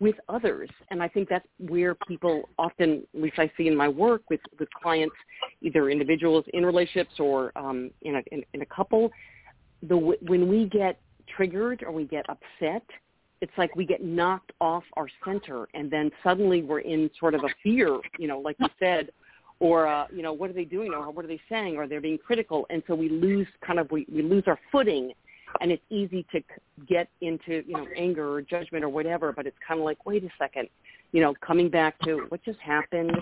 with 0.00 0.16
others. 0.28 0.70
And 0.90 1.02
I 1.02 1.08
think 1.08 1.28
that's 1.28 1.46
where 1.58 1.94
people 1.94 2.48
often, 2.58 3.06
at 3.14 3.20
least 3.20 3.38
I 3.38 3.50
see 3.56 3.68
in 3.68 3.76
my 3.76 3.86
work 3.86 4.22
with, 4.30 4.40
with 4.58 4.68
clients, 4.82 5.14
either 5.60 5.90
individuals 5.90 6.44
in 6.54 6.64
relationships 6.64 7.20
or 7.20 7.52
um, 7.56 7.90
in, 8.02 8.16
a, 8.16 8.22
in, 8.32 8.42
in 8.54 8.62
a 8.62 8.66
couple, 8.66 9.12
the 9.82 9.96
when 9.96 10.48
we 10.48 10.66
get 10.66 11.00
triggered 11.36 11.82
or 11.82 11.92
we 11.92 12.04
get 12.04 12.26
upset, 12.28 12.84
it's 13.40 13.52
like 13.56 13.74
we 13.76 13.86
get 13.86 14.02
knocked 14.02 14.52
off 14.60 14.84
our 14.96 15.08
center. 15.24 15.68
And 15.74 15.90
then 15.90 16.10
suddenly 16.24 16.62
we're 16.62 16.80
in 16.80 17.10
sort 17.18 17.34
of 17.34 17.44
a 17.44 17.48
fear, 17.62 17.98
you 18.18 18.26
know, 18.26 18.38
like 18.38 18.56
you 18.58 18.68
said, 18.78 19.10
or 19.60 19.86
uh, 19.86 20.06
you 20.14 20.22
know, 20.22 20.32
what 20.32 20.50
are 20.50 20.54
they 20.54 20.64
doing 20.64 20.92
or 20.92 21.10
what 21.10 21.24
are 21.24 21.28
they 21.28 21.40
saying? 21.48 21.76
Or 21.76 21.86
they're 21.86 22.00
being 22.00 22.18
critical? 22.18 22.66
And 22.70 22.82
so 22.86 22.94
we 22.94 23.08
lose 23.08 23.46
kind 23.66 23.78
of 23.78 23.90
we, 23.90 24.06
we 24.12 24.22
lose 24.22 24.44
our 24.46 24.58
footing 24.72 25.12
and 25.60 25.70
it's 25.70 25.82
easy 25.90 26.26
to 26.32 26.40
get 26.88 27.08
into, 27.20 27.62
you 27.66 27.74
know, 27.74 27.86
anger 27.96 28.32
or 28.32 28.42
judgment 28.42 28.84
or 28.84 28.88
whatever, 28.88 29.32
but 29.32 29.46
it's 29.46 29.56
kind 29.66 29.80
of 29.80 29.84
like, 29.84 30.04
wait 30.06 30.24
a 30.24 30.28
second, 30.38 30.68
you 31.12 31.20
know, 31.20 31.34
coming 31.44 31.68
back 31.68 31.98
to 32.00 32.26
what 32.28 32.42
just 32.44 32.58
happened, 32.60 33.12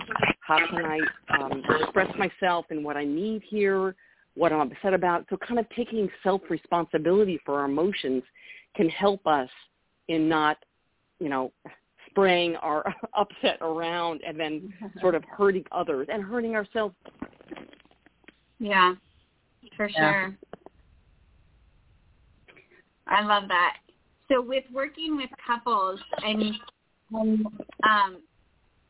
how 0.41 0.59
can 0.67 0.85
I 0.85 0.99
um, 1.37 1.63
express 1.81 2.09
myself 2.17 2.65
and 2.69 2.83
what 2.83 2.97
I 2.97 3.05
need 3.05 3.41
here, 3.47 3.95
what 4.35 4.53
I'm 4.53 4.71
upset 4.71 4.93
about. 4.93 5.25
So 5.29 5.37
kind 5.37 5.59
of 5.59 5.65
taking 5.75 6.09
self-responsibility 6.23 7.39
for 7.45 7.59
our 7.59 7.65
emotions 7.65 8.23
can 8.75 8.89
help 8.89 9.25
us 9.25 9.49
in 10.07 10.29
not, 10.29 10.57
you 11.19 11.29
know, 11.29 11.51
spraying 12.09 12.55
our 12.57 12.93
upset 13.17 13.57
around 13.61 14.21
and 14.25 14.39
then 14.39 14.73
sort 15.01 15.15
of 15.15 15.23
hurting 15.25 15.65
others 15.71 16.07
and 16.11 16.23
hurting 16.23 16.55
ourselves. 16.55 16.95
Yeah, 18.59 18.95
for 19.75 19.89
sure. 19.89 20.37
I 23.09 23.23
love 23.23 23.47
that. 23.47 23.77
So 24.31 24.41
with 24.41 24.63
working 24.71 25.17
with 25.17 25.29
couples 25.45 25.99
and, 26.23 26.53
um, 27.83 28.21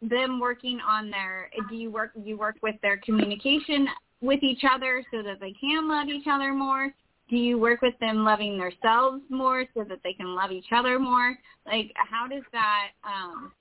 them 0.01 0.39
working 0.39 0.79
on 0.79 1.09
their, 1.09 1.49
do 1.69 1.75
you 1.75 1.91
work 1.91 2.11
you 2.21 2.37
work 2.37 2.57
with 2.61 2.75
their 2.81 2.97
communication 2.97 3.87
with 4.21 4.43
each 4.43 4.63
other 4.69 5.03
so 5.11 5.21
that 5.23 5.39
they 5.39 5.53
can 5.59 5.89
love 5.89 6.07
each 6.07 6.27
other 6.27 6.53
more? 6.53 6.93
do 7.29 7.37
you 7.37 7.59
work 7.59 7.81
with 7.81 7.97
them 7.99 8.23
loving 8.23 8.57
themselves 8.57 9.21
more 9.29 9.65
so 9.75 9.83
that 9.83 9.99
they 10.03 10.13
can 10.13 10.35
love 10.35 10.51
each 10.51 10.71
other 10.71 10.99
more? 10.99 11.37
Like, 11.65 11.91
how 11.95 12.27
does 12.27 12.43
that? 12.51 12.89
Um, 13.03 13.51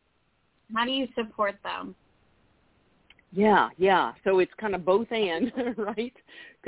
how 0.75 0.85
do 0.85 0.91
you 0.91 1.07
support 1.15 1.57
them? 1.63 1.95
Yeah, 3.33 3.69
yeah. 3.77 4.13
So 4.25 4.39
it's 4.39 4.53
kind 4.59 4.75
of 4.75 4.87
both 4.87 5.09
and, 5.11 5.53
right? 5.77 6.15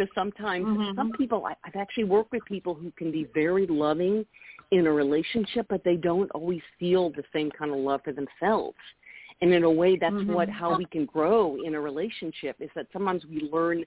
Because 0.00 0.14
sometimes 0.14 0.64
mm-hmm. 0.64 0.96
some 0.96 1.12
people, 1.12 1.44
I, 1.44 1.54
I've 1.62 1.76
actually 1.76 2.04
worked 2.04 2.32
with 2.32 2.42
people 2.46 2.72
who 2.74 2.90
can 2.92 3.12
be 3.12 3.28
very 3.34 3.66
loving 3.66 4.24
in 4.70 4.86
a 4.86 4.90
relationship, 4.90 5.66
but 5.68 5.84
they 5.84 5.96
don't 5.96 6.30
always 6.30 6.62
feel 6.78 7.10
the 7.10 7.24
same 7.34 7.50
kind 7.50 7.70
of 7.70 7.76
love 7.76 8.00
for 8.02 8.14
themselves. 8.14 8.78
And 9.42 9.52
in 9.52 9.64
a 9.64 9.70
way, 9.70 9.98
that's 10.00 10.14
mm-hmm. 10.14 10.32
what 10.32 10.48
how 10.48 10.74
we 10.76 10.86
can 10.86 11.04
grow 11.04 11.58
in 11.62 11.74
a 11.74 11.80
relationship 11.80 12.56
is 12.60 12.70
that 12.74 12.86
sometimes 12.94 13.26
we 13.26 13.50
learn 13.52 13.84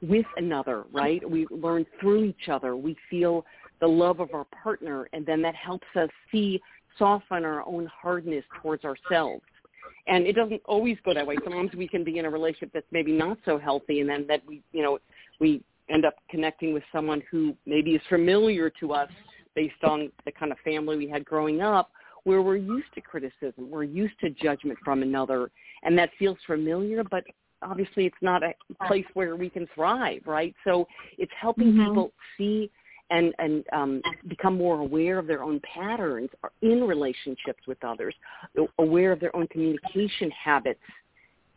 with 0.00 0.26
another, 0.36 0.82
right? 0.92 1.28
We 1.28 1.46
learn 1.50 1.86
through 2.00 2.24
each 2.24 2.48
other. 2.50 2.74
We 2.74 2.96
feel 3.08 3.44
the 3.80 3.86
love 3.86 4.18
of 4.18 4.34
our 4.34 4.46
partner, 4.64 5.08
and 5.12 5.24
then 5.24 5.42
that 5.42 5.54
helps 5.54 5.86
us 5.94 6.08
see, 6.32 6.60
soften 6.98 7.44
our 7.44 7.64
own 7.66 7.86
hardness 7.86 8.44
towards 8.60 8.84
ourselves. 8.84 9.44
And 10.08 10.26
it 10.26 10.32
doesn't 10.32 10.62
always 10.64 10.96
go 11.04 11.14
that 11.14 11.24
way. 11.24 11.36
Sometimes 11.44 11.70
we 11.76 11.86
can 11.86 12.02
be 12.02 12.18
in 12.18 12.24
a 12.24 12.30
relationship 12.30 12.70
that's 12.74 12.86
maybe 12.90 13.12
not 13.12 13.38
so 13.44 13.58
healthy, 13.58 14.00
and 14.00 14.08
then 14.08 14.26
that 14.26 14.42
we, 14.46 14.60
you 14.72 14.82
know, 14.82 14.98
we 15.40 15.62
end 15.88 16.04
up 16.04 16.14
connecting 16.30 16.72
with 16.72 16.82
someone 16.92 17.22
who 17.30 17.54
maybe 17.66 17.94
is 17.94 18.02
familiar 18.08 18.70
to 18.80 18.92
us 18.92 19.10
based 19.54 19.82
on 19.84 20.10
the 20.24 20.32
kind 20.32 20.52
of 20.52 20.58
family 20.64 20.96
we 20.96 21.08
had 21.08 21.24
growing 21.24 21.60
up, 21.60 21.90
where 22.24 22.40
we're 22.40 22.56
used 22.56 22.86
to 22.94 23.00
criticism, 23.00 23.70
we're 23.70 23.82
used 23.82 24.18
to 24.20 24.30
judgment 24.30 24.78
from 24.84 25.02
another, 25.02 25.50
and 25.82 25.98
that 25.98 26.10
feels 26.18 26.38
familiar, 26.46 27.02
but 27.04 27.24
obviously 27.62 28.06
it's 28.06 28.16
not 28.22 28.42
a 28.42 28.54
place 28.86 29.04
where 29.14 29.36
we 29.36 29.50
can 29.50 29.66
thrive, 29.74 30.22
right? 30.26 30.54
So 30.64 30.86
it's 31.18 31.32
helping 31.38 31.72
mm-hmm. 31.72 31.88
people 31.88 32.12
see 32.38 32.70
and 33.10 33.34
and 33.38 33.64
um, 33.72 34.02
become 34.28 34.56
more 34.56 34.80
aware 34.80 35.18
of 35.18 35.26
their 35.26 35.42
own 35.42 35.60
patterns 35.60 36.30
in 36.62 36.84
relationships 36.84 37.62
with 37.66 37.82
others, 37.84 38.14
aware 38.78 39.12
of 39.12 39.20
their 39.20 39.34
own 39.36 39.46
communication 39.48 40.30
habits 40.30 40.80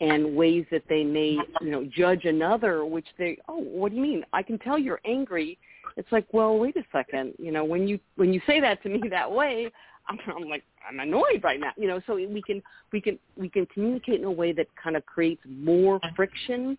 and 0.01 0.35
ways 0.35 0.65
that 0.71 0.83
they 0.89 1.03
may 1.03 1.37
you 1.61 1.71
know 1.71 1.87
judge 1.95 2.25
another, 2.25 2.85
which 2.85 3.07
they 3.17 3.37
oh 3.47 3.59
what 3.59 3.91
do 3.91 3.97
you 3.97 4.01
mean? 4.01 4.25
I 4.33 4.43
can 4.43 4.57
tell 4.59 4.77
you're 4.77 5.01
angry. 5.05 5.57
It's 5.97 6.11
like 6.11 6.25
well 6.31 6.57
wait 6.57 6.75
a 6.77 6.83
second, 6.91 7.33
you 7.37 7.51
know 7.51 7.63
when 7.63 7.87
you 7.87 7.99
when 8.15 8.33
you 8.33 8.41
say 8.45 8.59
that 8.59 8.81
to 8.83 8.89
me 8.89 9.01
that 9.09 9.31
way, 9.31 9.71
I'm, 10.07 10.17
I'm 10.35 10.49
like 10.49 10.63
I'm 10.87 10.99
annoyed 10.99 11.41
right 11.43 11.59
now, 11.59 11.71
you 11.77 11.87
know. 11.87 11.99
So 12.05 12.15
we 12.15 12.41
can 12.45 12.61
we 12.91 13.01
can 13.01 13.17
we 13.35 13.49
can 13.49 13.65
communicate 13.67 14.19
in 14.19 14.25
a 14.25 14.31
way 14.31 14.51
that 14.53 14.67
kind 14.81 14.95
of 14.95 15.05
creates 15.05 15.41
more 15.47 15.99
friction, 16.15 16.77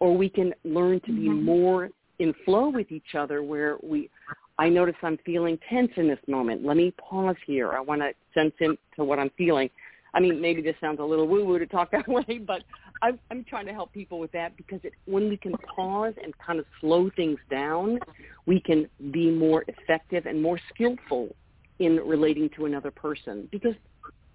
or 0.00 0.16
we 0.16 0.28
can 0.28 0.52
learn 0.64 1.00
to 1.00 1.12
be 1.12 1.28
mm-hmm. 1.28 1.44
more 1.44 1.90
in 2.18 2.34
flow 2.44 2.68
with 2.70 2.90
each 2.90 3.14
other. 3.16 3.42
Where 3.42 3.76
we, 3.82 4.10
I 4.58 4.68
notice 4.68 4.96
I'm 5.02 5.18
feeling 5.24 5.58
tense 5.70 5.92
in 5.96 6.08
this 6.08 6.18
moment. 6.26 6.64
Let 6.64 6.76
me 6.76 6.92
pause 6.92 7.36
here. 7.46 7.72
I 7.72 7.80
want 7.80 8.00
to 8.00 8.12
sense 8.32 8.54
into 8.60 8.78
what 8.96 9.18
I'm 9.18 9.30
feeling. 9.36 9.70
I 10.14 10.20
mean, 10.20 10.40
maybe 10.40 10.62
this 10.62 10.76
sounds 10.80 11.00
a 11.00 11.04
little 11.04 11.26
woo-woo 11.26 11.58
to 11.58 11.66
talk 11.66 11.90
that 11.92 12.08
way, 12.08 12.38
but 12.38 12.62
I'm, 13.02 13.18
I'm 13.30 13.44
trying 13.44 13.66
to 13.66 13.72
help 13.72 13.92
people 13.92 14.18
with 14.18 14.32
that 14.32 14.56
because 14.56 14.80
it, 14.84 14.92
when 15.06 15.28
we 15.28 15.36
can 15.36 15.52
pause 15.74 16.14
and 16.22 16.32
kind 16.38 16.58
of 16.58 16.64
slow 16.80 17.10
things 17.16 17.38
down, 17.50 17.98
we 18.46 18.60
can 18.60 18.88
be 19.10 19.30
more 19.30 19.64
effective 19.68 20.26
and 20.26 20.40
more 20.40 20.58
skillful 20.72 21.34
in 21.80 21.96
relating 21.96 22.48
to 22.56 22.66
another 22.66 22.90
person 22.90 23.48
because 23.50 23.74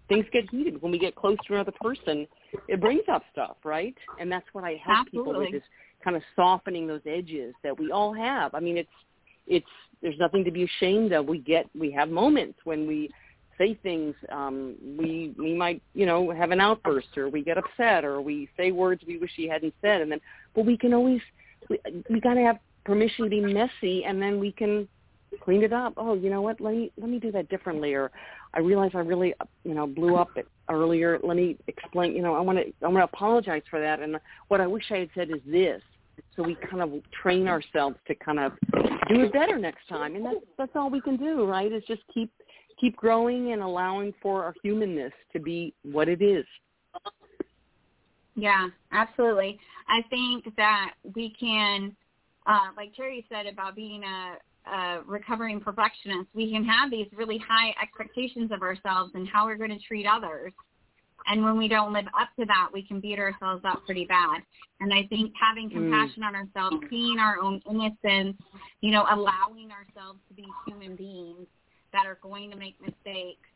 things 0.09 0.25
get 0.33 0.50
heated. 0.50 0.81
When 0.81 0.91
we 0.91 1.00
get 1.00 1.15
close 1.15 1.38
to 1.48 1.53
another 1.53 1.74
person 1.79 2.27
it 2.67 2.81
brings 2.81 3.03
up 3.12 3.24
stuff 3.31 3.57
right? 3.63 3.95
And 4.19 4.31
that's 4.31 4.45
what 4.53 4.63
i 4.63 4.79
help 4.83 5.07
Absolutely. 5.07 5.31
people 5.31 5.39
with 5.39 5.53
is 5.53 5.62
kind 6.03 6.15
of 6.15 6.24
softening 6.36 6.88
those 6.88 7.01
edges 7.05 7.53
that 7.63 7.77
we 7.77 7.91
all 7.91 8.13
have. 8.13 8.53
I 8.53 8.59
mean 8.59 8.77
it's 8.77 8.89
it's 9.48 9.65
there's 10.01 10.17
nothing 10.19 10.43
to 10.45 10.51
be 10.51 10.63
ashamed 10.63 11.12
of. 11.12 11.25
We 11.25 11.39
get 11.39 11.69
we 11.77 11.91
have 11.91 12.09
moments 12.09 12.59
when 12.63 12.88
we 12.88 13.09
say 13.60 13.78
things 13.84 14.16
um 14.32 14.75
we 14.98 15.36
we 15.38 15.54
might 15.54 15.82
you 15.94 16.06
know 16.06 16.32
have 16.32 16.50
an 16.50 16.60
outburst 16.60 17.16
or 17.16 17.30
we 17.30 17.44
get 17.44 17.58
upset 17.58 18.04
or 18.04 18.22
we 18.22 18.50
say 18.58 18.72
words 18.72 19.04
we 19.06 19.18
wish 19.18 19.32
we 19.38 19.48
hadn't 19.48 19.74
said 19.82 20.01
and 20.01 20.12
then 20.12 20.22
but 20.56 20.66
we 20.66 20.75
can 20.75 20.94
always 20.94 21.22
we, 21.70 21.78
we 22.10 22.20
got 22.20 22.34
to 22.34 22.42
have 22.42 22.58
permission 22.86 23.25
to 23.25 23.30
be 23.30 23.42
messy 23.42 24.06
and 24.06 24.20
then 24.22 24.39
we 24.39 24.51
can 24.51 24.88
cleaned 25.44 25.63
it 25.63 25.74
up. 25.74 25.94
Oh, 25.98 26.16
you 26.16 26.30
know 26.30 26.42
what? 26.42 26.60
Let 26.60 26.74
me 26.74 26.92
let 26.98 27.10
me 27.10 27.20
do 27.20 27.32
that 27.32 27.50
differently. 27.50 27.94
Or 27.94 28.12
I 28.54 28.60
realize 28.60 28.92
I 28.94 29.00
really 29.00 29.34
you 29.63 29.74
know 29.74 29.88
blew 29.88 30.16
up 30.16 30.30
earlier. 30.70 31.20
Let 31.24 31.38
me 31.38 31.58
explain. 31.68 32.13
You 32.13 32.22
know, 32.22 32.36
I 32.36 32.39
want 32.39 32.58
to 32.58 32.66
I 32.84 32.88
want 32.88 32.98
to 32.98 33.04
apologize 33.16 33.63
for 33.70 33.80
that. 33.80 34.00
And 34.00 34.18
what 34.48 34.62
I 34.62 34.68
wish 34.68 34.84
I 34.92 34.98
had 34.98 35.10
said 35.16 35.30
is 35.30 35.42
this. 35.46 35.82
So 36.36 36.44
we 36.44 36.56
kind 36.56 36.82
of 36.82 36.92
train 37.22 37.48
ourselves 37.48 37.96
to 38.08 38.16
kind 38.16 38.39
of 38.39 38.54
do 39.10 39.22
it 39.22 39.34
better 39.34 39.58
next 39.58 39.88
time. 39.88 40.16
And 40.16 40.25
that's 40.25 40.46
that's 40.58 40.72
all 40.75 40.89
we 40.89 41.01
can 41.01 41.18
do, 41.18 41.46
right? 41.46 41.72
Is 41.72 41.84
just 41.88 42.01
keep 42.13 42.32
keep 42.79 42.95
growing 42.95 43.51
and 43.51 43.62
allowing 43.62 44.13
for 44.21 44.43
our 44.43 44.53
humanness 44.63 45.13
to 45.33 45.39
be 45.39 45.74
what 45.83 46.07
it 46.07 46.21
is. 46.21 46.45
Yeah, 48.36 48.67
absolutely. 48.91 49.59
I 49.88 50.01
think 50.09 50.55
that 50.55 50.93
we 51.15 51.36
can, 51.39 51.95
uh, 52.45 52.69
like 52.77 52.95
Terry 52.95 53.25
said 53.29 53.48
about 53.48 53.75
being 53.75 54.03
a, 54.03 54.38
uh, 54.71 55.01
recovering 55.05 55.59
perfectionist, 55.59 56.27
we 56.33 56.51
can 56.51 56.63
have 56.63 56.91
these 56.91 57.07
really 57.13 57.39
high 57.39 57.74
expectations 57.81 58.51
of 58.51 58.62
ourselves 58.62 59.12
and 59.15 59.27
how 59.27 59.45
we're 59.45 59.57
going 59.57 59.71
to 59.71 59.79
treat 59.79 60.05
others. 60.05 60.53
And 61.27 61.43
when 61.43 61.57
we 61.57 61.67
don't 61.67 61.91
live 61.91 62.05
up 62.07 62.29
to 62.39 62.45
that, 62.45 62.69
we 62.71 62.83
can 62.83 63.00
beat 63.00 63.19
ourselves 63.19 63.63
up 63.65 63.83
pretty 63.86 64.05
bad. 64.05 64.41
And 64.79 64.93
I 64.93 65.03
think 65.07 65.33
having 65.39 65.69
compassion 65.69 66.24
mm. 66.24 66.27
on 66.27 66.36
ourselves, 66.36 66.77
seeing 66.89 67.19
our 67.19 67.39
own 67.41 67.62
innocence, 67.69 68.38
you 68.81 68.91
know, 68.91 69.05
allowing 69.09 69.69
ourselves 69.71 70.19
to 70.29 70.33
be 70.33 70.45
human 70.65 70.95
beings 70.95 71.48
that 71.93 72.05
are 72.05 72.17
going 72.22 72.51
to 72.51 72.58
make 72.58 72.75
mistakes, 72.81 73.48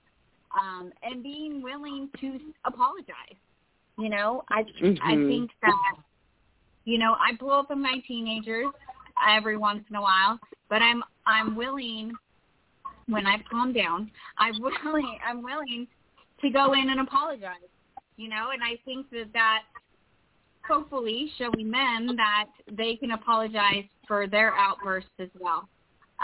um, 0.59 0.91
and 1.03 1.23
being 1.23 1.61
willing 1.61 2.09
to 2.19 2.39
apologize. 2.65 3.37
You 3.97 4.09
know, 4.09 4.43
I 4.49 4.63
mm-hmm. 4.63 5.03
I 5.03 5.15
think 5.15 5.51
that 5.61 5.95
you 6.85 6.97
know 6.97 7.13
I 7.13 7.35
blow 7.35 7.59
up 7.59 7.71
on 7.71 7.81
my 7.81 8.01
teenagers 8.07 8.67
every 9.29 9.57
once 9.57 9.83
in 9.89 9.95
a 9.95 10.01
while, 10.01 10.39
but 10.69 10.81
I'm 10.81 11.03
I'm 11.25 11.55
willing 11.55 12.13
when 13.07 13.25
I 13.25 13.37
calm 13.49 13.73
down, 13.73 14.09
I'm 14.37 14.61
willing 14.61 15.17
I'm 15.27 15.43
willing 15.43 15.87
to 16.41 16.49
go 16.49 16.73
in 16.73 16.89
and 16.89 16.99
apologize. 16.99 17.69
You 18.17 18.29
know, 18.29 18.49
and 18.53 18.61
I 18.63 18.79
think 18.85 19.09
that 19.11 19.31
that 19.33 19.63
hopefully 20.67 21.31
showing 21.37 21.69
men 21.69 22.15
that 22.15 22.45
they 22.71 22.95
can 22.95 23.11
apologize 23.11 23.85
for 24.07 24.27
their 24.27 24.53
outbursts 24.55 25.09
as 25.19 25.29
well. 25.39 25.67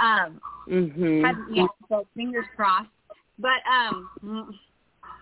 Um 0.01 0.39
mhm. 0.67 1.21
Yeah, 1.53 1.67
so 1.89 2.07
fingers 2.15 2.45
crossed. 2.55 2.89
But 3.37 3.61
um 3.69 4.57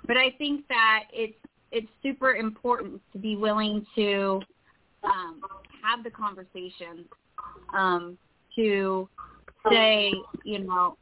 but 0.06 0.18
I 0.18 0.32
think 0.38 0.68
that 0.70 1.06
it's 1.12 1.38
it's 1.72 1.88
super 2.02 2.36
important 2.36 3.02
to 3.14 3.20
be 3.20 3.36
willing 3.36 3.86
to 3.96 4.42
um 5.04 5.42
have 5.84 6.04
the 6.04 6.12
conversation 6.12 7.06
um 7.74 8.18
to 8.56 9.08
say, 9.70 10.14
you 10.44 10.60
know, 10.60 10.98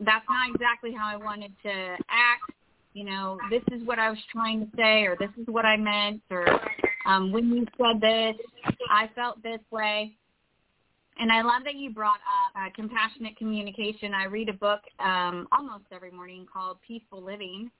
that's 0.00 0.24
not 0.28 0.50
exactly 0.54 0.92
how 0.92 1.06
I 1.06 1.16
wanted 1.16 1.52
to 1.62 1.70
act. 2.08 2.52
You 2.94 3.04
know, 3.04 3.38
this 3.50 3.62
is 3.72 3.86
what 3.86 3.98
I 3.98 4.10
was 4.10 4.18
trying 4.30 4.60
to 4.60 4.76
say, 4.76 5.04
or 5.04 5.16
this 5.18 5.30
is 5.40 5.46
what 5.46 5.64
I 5.64 5.76
meant, 5.76 6.20
or 6.30 6.46
um, 7.06 7.32
when 7.32 7.48
you 7.50 7.66
said 7.78 8.00
this, 8.00 8.36
I 8.90 9.08
felt 9.14 9.42
this 9.42 9.60
way. 9.70 10.14
And 11.18 11.30
I 11.30 11.42
love 11.42 11.62
that 11.64 11.74
you 11.74 11.90
brought 11.90 12.16
up 12.16 12.56
uh, 12.56 12.68
compassionate 12.74 13.36
communication. 13.36 14.14
I 14.14 14.24
read 14.24 14.48
a 14.48 14.54
book 14.54 14.80
um, 14.98 15.46
almost 15.52 15.84
every 15.92 16.10
morning 16.10 16.46
called 16.50 16.78
Peaceful 16.86 17.22
Living, 17.22 17.70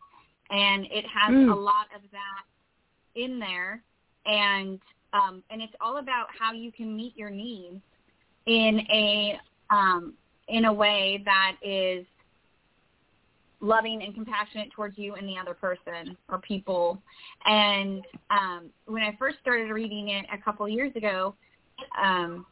and 0.51 0.85
it 0.87 1.05
has 1.07 1.33
mm. 1.33 1.51
a 1.51 1.59
lot 1.59 1.87
of 1.95 2.03
that 2.13 3.21
in 3.21 3.39
there. 3.39 3.83
And 4.27 4.79
um, 5.13 5.43
and 5.51 5.61
it's 5.61 5.73
all 5.81 5.99
about 5.99 6.27
how 6.39 6.53
you 6.53 6.73
can 6.73 6.97
meet 6.97 7.17
your 7.17 7.31
needs 7.31 7.81
in 8.47 8.81
a 8.91 9.39
um, 9.71 10.15
in 10.49 10.67
a 10.67 10.73
way 10.73 11.23
that 11.25 11.57
is 11.63 12.05
loving 13.61 14.03
and 14.03 14.15
compassionate 14.15 14.71
towards 14.73 14.99
you 14.99 15.15
and 15.15 15.27
the 15.27 15.39
other 15.41 15.55
person 15.55 16.17
or 16.29 16.39
people. 16.39 17.01
And 17.47 18.05
um, 18.31 18.71
when 18.87 19.03
I 19.03 19.17
first 19.19 19.39
started 19.41 19.71
reading 19.71 20.09
it 20.09 20.27
a 20.33 20.39
couple 20.39 20.69
years 20.69 20.95
ago, 20.97 21.35
um, 22.03 22.45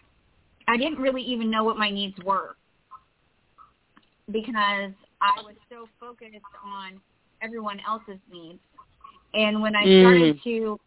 I 0.70 0.76
didn't 0.76 0.98
really 0.98 1.22
even 1.22 1.50
know 1.50 1.64
what 1.64 1.76
my 1.76 1.90
needs 1.90 2.16
were 2.24 2.54
because 4.30 4.92
I 5.20 5.42
was 5.42 5.56
so 5.68 5.88
focused 5.98 6.36
on 6.64 7.00
everyone 7.42 7.80
else's 7.88 8.20
needs. 8.32 8.60
And 9.34 9.60
when 9.60 9.74
I 9.74 9.82
started 9.82 10.36
mm. 10.36 10.42
to 10.44 10.80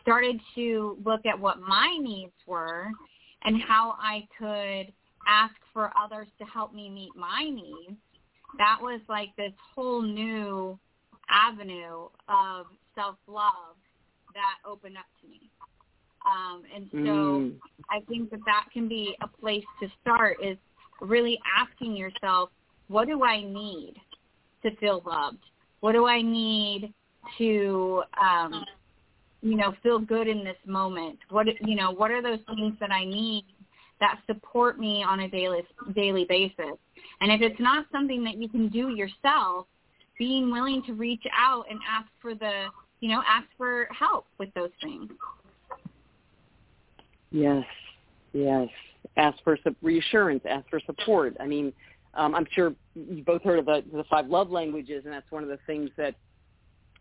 started 0.00 0.40
to 0.54 0.96
look 1.04 1.26
at 1.26 1.38
what 1.38 1.60
my 1.60 1.98
needs 2.00 2.32
were 2.46 2.90
and 3.42 3.60
how 3.60 3.94
I 3.98 4.26
could 4.38 4.90
ask 5.28 5.54
for 5.74 5.92
others 6.02 6.28
to 6.38 6.46
help 6.46 6.72
me 6.72 6.88
meet 6.88 7.14
my 7.14 7.46
needs, 7.52 7.98
that 8.56 8.78
was 8.80 9.00
like 9.06 9.36
this 9.36 9.52
whole 9.74 10.00
new 10.00 10.78
avenue 11.28 12.08
of 12.28 12.66
self-love 12.94 13.76
that 14.32 14.66
opened 14.66 14.96
up 14.96 15.04
to 15.20 15.28
me. 15.28 15.50
Um, 16.24 16.62
and 16.74 16.88
so 16.90 16.98
mm. 16.98 17.54
I 17.90 18.00
think 18.08 18.30
that 18.30 18.40
that 18.46 18.66
can 18.72 18.88
be 18.88 19.14
a 19.20 19.28
place 19.28 19.64
to 19.82 19.88
start 20.00 20.38
is 20.42 20.56
really 21.00 21.38
asking 21.56 21.96
yourself, 21.96 22.50
what 22.88 23.06
do 23.06 23.22
I 23.24 23.42
need 23.42 23.94
to 24.62 24.74
feel 24.76 25.02
loved? 25.06 25.38
What 25.80 25.92
do 25.92 26.06
I 26.06 26.22
need 26.22 26.92
to, 27.38 28.02
um, 28.20 28.64
you 29.42 29.56
know, 29.56 29.74
feel 29.82 29.98
good 29.98 30.28
in 30.28 30.44
this 30.44 30.56
moment? 30.66 31.18
What, 31.28 31.46
you 31.66 31.76
know, 31.76 31.90
what 31.90 32.10
are 32.10 32.22
those 32.22 32.40
things 32.46 32.74
that 32.80 32.90
I 32.90 33.04
need 33.04 33.44
that 34.00 34.20
support 34.26 34.78
me 34.78 35.04
on 35.06 35.20
a 35.20 35.28
daily 35.28 35.62
daily 35.94 36.24
basis. 36.28 36.76
And 37.20 37.30
if 37.30 37.40
it's 37.40 37.60
not 37.60 37.86
something 37.92 38.24
that 38.24 38.36
you 38.36 38.48
can 38.48 38.68
do 38.68 38.90
yourself, 38.90 39.66
being 40.18 40.50
willing 40.50 40.82
to 40.86 40.94
reach 40.94 41.22
out 41.36 41.64
and 41.70 41.78
ask 41.88 42.06
for 42.20 42.34
the, 42.34 42.66
you 43.00 43.08
know, 43.08 43.22
ask 43.26 43.46
for 43.56 43.88
help 43.96 44.26
with 44.38 44.52
those 44.54 44.70
things. 44.82 45.10
Yes, 47.34 47.64
yes. 48.32 48.68
Ask 49.16 49.42
for 49.42 49.58
some 49.64 49.74
reassurance. 49.82 50.44
Ask 50.48 50.70
for 50.70 50.78
support. 50.86 51.36
I 51.40 51.46
mean, 51.46 51.72
um, 52.14 52.32
I'm 52.32 52.46
sure 52.52 52.72
you 52.94 53.24
both 53.24 53.42
heard 53.42 53.58
of 53.58 53.66
the, 53.66 53.82
the 53.92 54.04
five 54.08 54.28
love 54.28 54.50
languages, 54.50 55.02
and 55.04 55.12
that's 55.12 55.30
one 55.30 55.42
of 55.42 55.48
the 55.48 55.58
things 55.66 55.90
that 55.96 56.14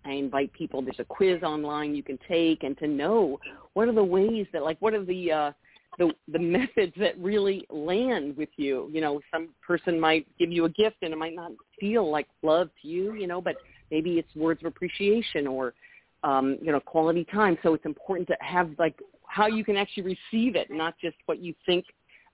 I 0.05 0.13
invite 0.13 0.51
people. 0.51 0.81
There's 0.81 0.99
a 0.99 1.05
quiz 1.05 1.43
online 1.43 1.93
you 1.93 2.01
can 2.01 2.17
take, 2.27 2.63
and 2.63 2.75
to 2.79 2.87
know 2.87 3.39
what 3.75 3.87
are 3.87 3.93
the 3.93 4.03
ways 4.03 4.47
that, 4.53 4.63
like, 4.63 4.77
what 4.79 4.95
are 4.95 5.05
the 5.05 5.31
uh, 5.31 5.51
the 5.99 6.11
the 6.31 6.39
methods 6.39 6.93
that 6.97 7.15
really 7.19 7.67
land 7.69 8.35
with 8.35 8.49
you. 8.57 8.89
You 8.91 9.01
know, 9.01 9.21
some 9.31 9.49
person 9.65 9.99
might 9.99 10.25
give 10.39 10.51
you 10.51 10.65
a 10.65 10.69
gift 10.69 10.97
and 11.03 11.13
it 11.13 11.17
might 11.17 11.35
not 11.35 11.51
feel 11.79 12.09
like 12.09 12.27
love 12.41 12.69
to 12.81 12.87
you, 12.87 13.13
you 13.13 13.27
know, 13.27 13.39
but 13.39 13.55
maybe 13.91 14.17
it's 14.17 14.35
words 14.35 14.63
of 14.63 14.65
appreciation 14.65 15.45
or 15.45 15.75
um, 16.23 16.57
you 16.59 16.71
know, 16.71 16.79
quality 16.79 17.23
time. 17.25 17.55
So 17.61 17.75
it's 17.75 17.85
important 17.85 18.27
to 18.29 18.37
have 18.39 18.71
like 18.79 18.95
how 19.33 19.47
you 19.47 19.65
can 19.65 19.75
actually 19.75 20.03
receive 20.03 20.55
it, 20.55 20.67
not 20.69 20.93
just 21.01 21.17
what 21.25 21.39
you 21.39 21.55
think 21.65 21.85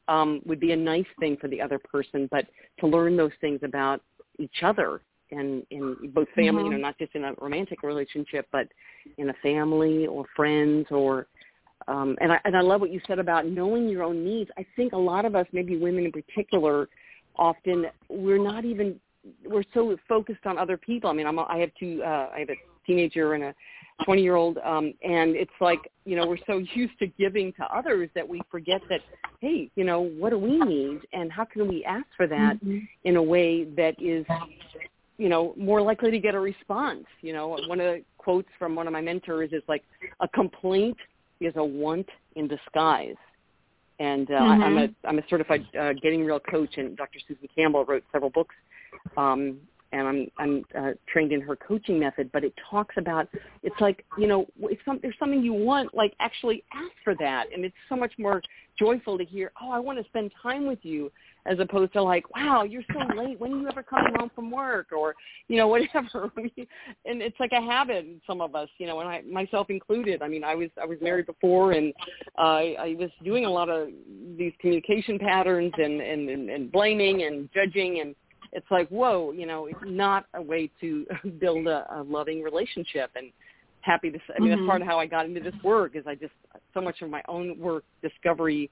um, 0.10 0.42
would 0.46 0.60
be 0.60 0.74
a 0.74 0.76
nice 0.76 1.06
thing 1.20 1.38
for 1.40 1.48
the 1.48 1.62
other 1.62 1.80
person, 1.80 2.28
but 2.30 2.46
to 2.80 2.88
learn 2.88 3.16
those 3.16 3.32
things 3.40 3.60
about 3.64 4.02
each 4.38 4.64
other 4.64 5.02
and 5.32 5.64
in 5.70 6.12
both 6.14 6.28
family, 6.36 6.64
mm-hmm. 6.64 6.72
you 6.74 6.78
know, 6.78 6.78
not 6.78 6.98
just 6.98 7.16
in 7.16 7.24
a 7.24 7.34
romantic 7.40 7.84
relationship, 7.84 8.48
but 8.52 8.68
in 9.18 9.30
a 9.30 9.34
family 9.42 10.08
or 10.08 10.26
friends 10.36 10.88
or 10.92 11.28
um, 11.88 12.18
and 12.20 12.34
I 12.34 12.40
and 12.44 12.58
I 12.58 12.62
love 12.62 12.82
what 12.82 12.92
you 12.92 13.00
said 13.08 13.20
about 13.20 13.48
knowing 13.48 13.88
your 13.88 14.04
own 14.04 14.26
needs. 14.26 14.50
I 14.58 14.66
think 14.76 14.92
a 14.92 14.98
lot 14.98 15.24
of 15.24 15.36
us, 15.36 15.48
maybe 15.54 15.78
women 15.78 16.06
in 16.06 16.12
particular, 16.12 16.90
often 17.38 17.86
we're 18.10 18.44
not 18.44 18.66
even 18.66 19.00
we're 19.46 19.64
so 19.74 19.96
focused 20.08 20.46
on 20.46 20.58
other 20.58 20.76
people. 20.76 21.10
I 21.10 21.14
mean, 21.14 21.26
I'm, 21.26 21.40
I 21.40 21.58
have 21.60 21.72
two. 21.80 22.02
Uh, 22.04 22.30
I 22.36 22.40
have 22.40 22.50
a 22.50 22.58
teenager 22.86 23.34
and 23.36 23.44
a 23.46 23.56
20 24.06 24.22
year 24.22 24.36
old, 24.36 24.58
um, 24.60 24.94
and 25.04 25.36
it's 25.36 25.52
like 25.62 25.92
you 26.06 26.16
know 26.16 26.28
we're 26.28 26.38
so 26.48 26.58
used 26.74 26.98
to 27.00 27.08
giving 27.08 27.54
to 27.54 27.64
others 27.66 28.10
that 28.16 28.28
we 28.28 28.42
forget 28.50 28.82
that 28.90 29.02
hey, 29.42 29.70
you 29.76 29.84
know, 29.84 30.02
what 30.02 30.32
do 30.32 30.38
we 30.38 30.60
need, 30.60 31.00
and 31.14 31.32
how 31.32 31.46
can 31.46 31.68
we 31.68 31.84
ask 31.86 32.06
for 32.18 32.28
that 32.28 32.56
mm-hmm. 32.58 32.80
in 33.06 33.16
a 33.16 33.24
way 33.24 33.64
that 33.64 33.96
is 34.02 34.26
you 35.18 35.30
know 35.30 35.54
more 35.58 35.82
likely 35.82 36.12
to 36.12 36.20
get 36.20 36.36
a 36.36 36.40
response. 36.40 37.06
You 37.22 37.34
know, 37.34 37.58
one 37.68 37.80
of 37.80 37.86
the 37.86 38.04
quotes 38.18 38.50
from 38.58 38.76
one 38.76 38.88
of 38.88 38.94
my 38.94 39.02
mentors 39.02 39.52
is 39.52 39.64
like 39.68 39.84
a 40.20 40.28
complaint 40.28 40.98
is 41.40 41.54
a 41.56 41.64
want 41.64 42.08
in 42.36 42.48
disguise. 42.48 43.16
And 44.00 44.30
uh, 44.30 44.34
mm-hmm. 44.34 44.64
I'm 44.64 44.78
a 44.78 44.88
I'm 45.06 45.20
a 45.20 45.24
certified 45.30 45.66
uh, 45.80 45.94
getting 46.02 46.24
real 46.24 46.40
coach, 46.40 46.78
and 46.78 46.96
Dr. 46.96 47.20
Susan 47.28 47.48
Campbell 47.54 47.84
wrote 47.86 48.04
several 48.12 48.30
books, 48.30 48.56
um, 49.18 49.58
and 49.92 50.08
I'm 50.08 50.28
I'm 50.38 50.66
uh, 50.78 50.92
trained 51.12 51.32
in 51.32 51.42
her 51.42 51.56
coaching 51.56 52.00
method. 52.00 52.32
But 52.32 52.44
it 52.44 52.54
talks 52.70 52.96
about 52.98 53.28
it's 53.64 53.80
like 53.80 54.06
you 54.18 54.28
know 54.28 54.46
if 54.60 54.80
some, 54.86 55.00
there's 55.02 55.16
something 55.20 55.42
you 55.42 55.54
want, 55.54 55.94
like 55.94 56.14
actually 56.20 56.64
ask 56.74 56.92
for 57.04 57.16
that, 57.20 57.48
and 57.54 57.66
it's 57.66 57.76
so 57.88 57.96
much 57.96 58.14
more 58.18 58.42
joyful 58.78 59.18
to 59.18 59.26
hear. 59.26 59.52
Oh, 59.62 59.72
I 59.72 59.80
want 59.80 60.00
to 60.00 60.06
spend 60.06 60.32
time 60.42 60.66
with 60.66 60.80
you 60.84 61.12
as 61.46 61.60
opposed 61.60 61.94
to 61.94 62.02
like, 62.02 62.34
wow, 62.36 62.64
you're 62.64 62.84
so 62.94 63.00
late. 63.16 63.40
When 63.40 63.54
are 63.54 63.58
you 63.58 63.68
ever 63.68 63.84
coming 63.84 64.14
home 64.18 64.32
from 64.36 64.52
work? 64.52 64.88
Or, 64.96 65.16
you 65.48 65.58
know, 65.58 65.68
whatever. 65.70 66.32
and 66.36 67.22
it's 67.22 67.40
like 67.40 67.52
a 67.52 67.62
habit 67.62 68.06
in 68.06 68.22
some 68.26 68.42
of 68.42 68.56
us, 68.56 68.70
you 68.78 68.88
know, 68.88 69.00
and 69.00 69.10
I 69.10 69.22
myself 69.22 69.70
included. 69.70 70.22
I 70.22 70.28
mean, 70.28 70.44
I 70.44 70.56
was 70.56 70.70
I 70.82 70.86
was 70.86 70.98
married 71.02 71.26
before 71.26 71.74
and 71.74 71.94
uh, 72.38 72.42
I, 72.42 72.96
was 73.00 73.10
doing 73.24 73.46
a 73.46 73.50
lot 73.50 73.70
of 73.70 73.90
these 74.38 74.54
communication 74.60 75.20
patterns 75.20 75.74
and, 75.78 76.02
and, 76.02 76.30
and, 76.30 76.50
and 76.50 76.72
blaming 76.72 77.24
and 77.24 77.50
judging 77.54 78.02
and 78.02 78.16
it's 78.52 78.70
like, 78.72 78.90
whoa, 78.90 79.32
you 79.32 79.46
know, 79.46 79.68
it's 79.68 79.80
not 79.86 80.26
a 80.34 80.42
way 80.42 80.70
to 80.82 81.06
build 81.40 81.68
a, 81.68 81.86
a 81.92 82.04
loving 82.04 82.42
relationship 82.42 83.12
and 83.16 83.32
happy 83.82 84.12
to 84.12 84.20
I 84.36 84.40
mean 84.40 84.52
mm-hmm. 84.52 84.62
that's 84.62 84.68
part 84.68 84.82
of 84.82 84.88
how 84.88 85.00
I 85.00 85.06
got 85.06 85.26
into 85.26 85.40
this 85.40 85.54
work 85.64 85.96
is 85.96 86.04
I 86.06 86.14
just 86.16 86.34
so 86.74 86.82
much 86.82 87.02
of 87.02 87.10
my 87.10 87.22
own 87.30 87.58
work 87.58 87.86
discovery 88.02 88.70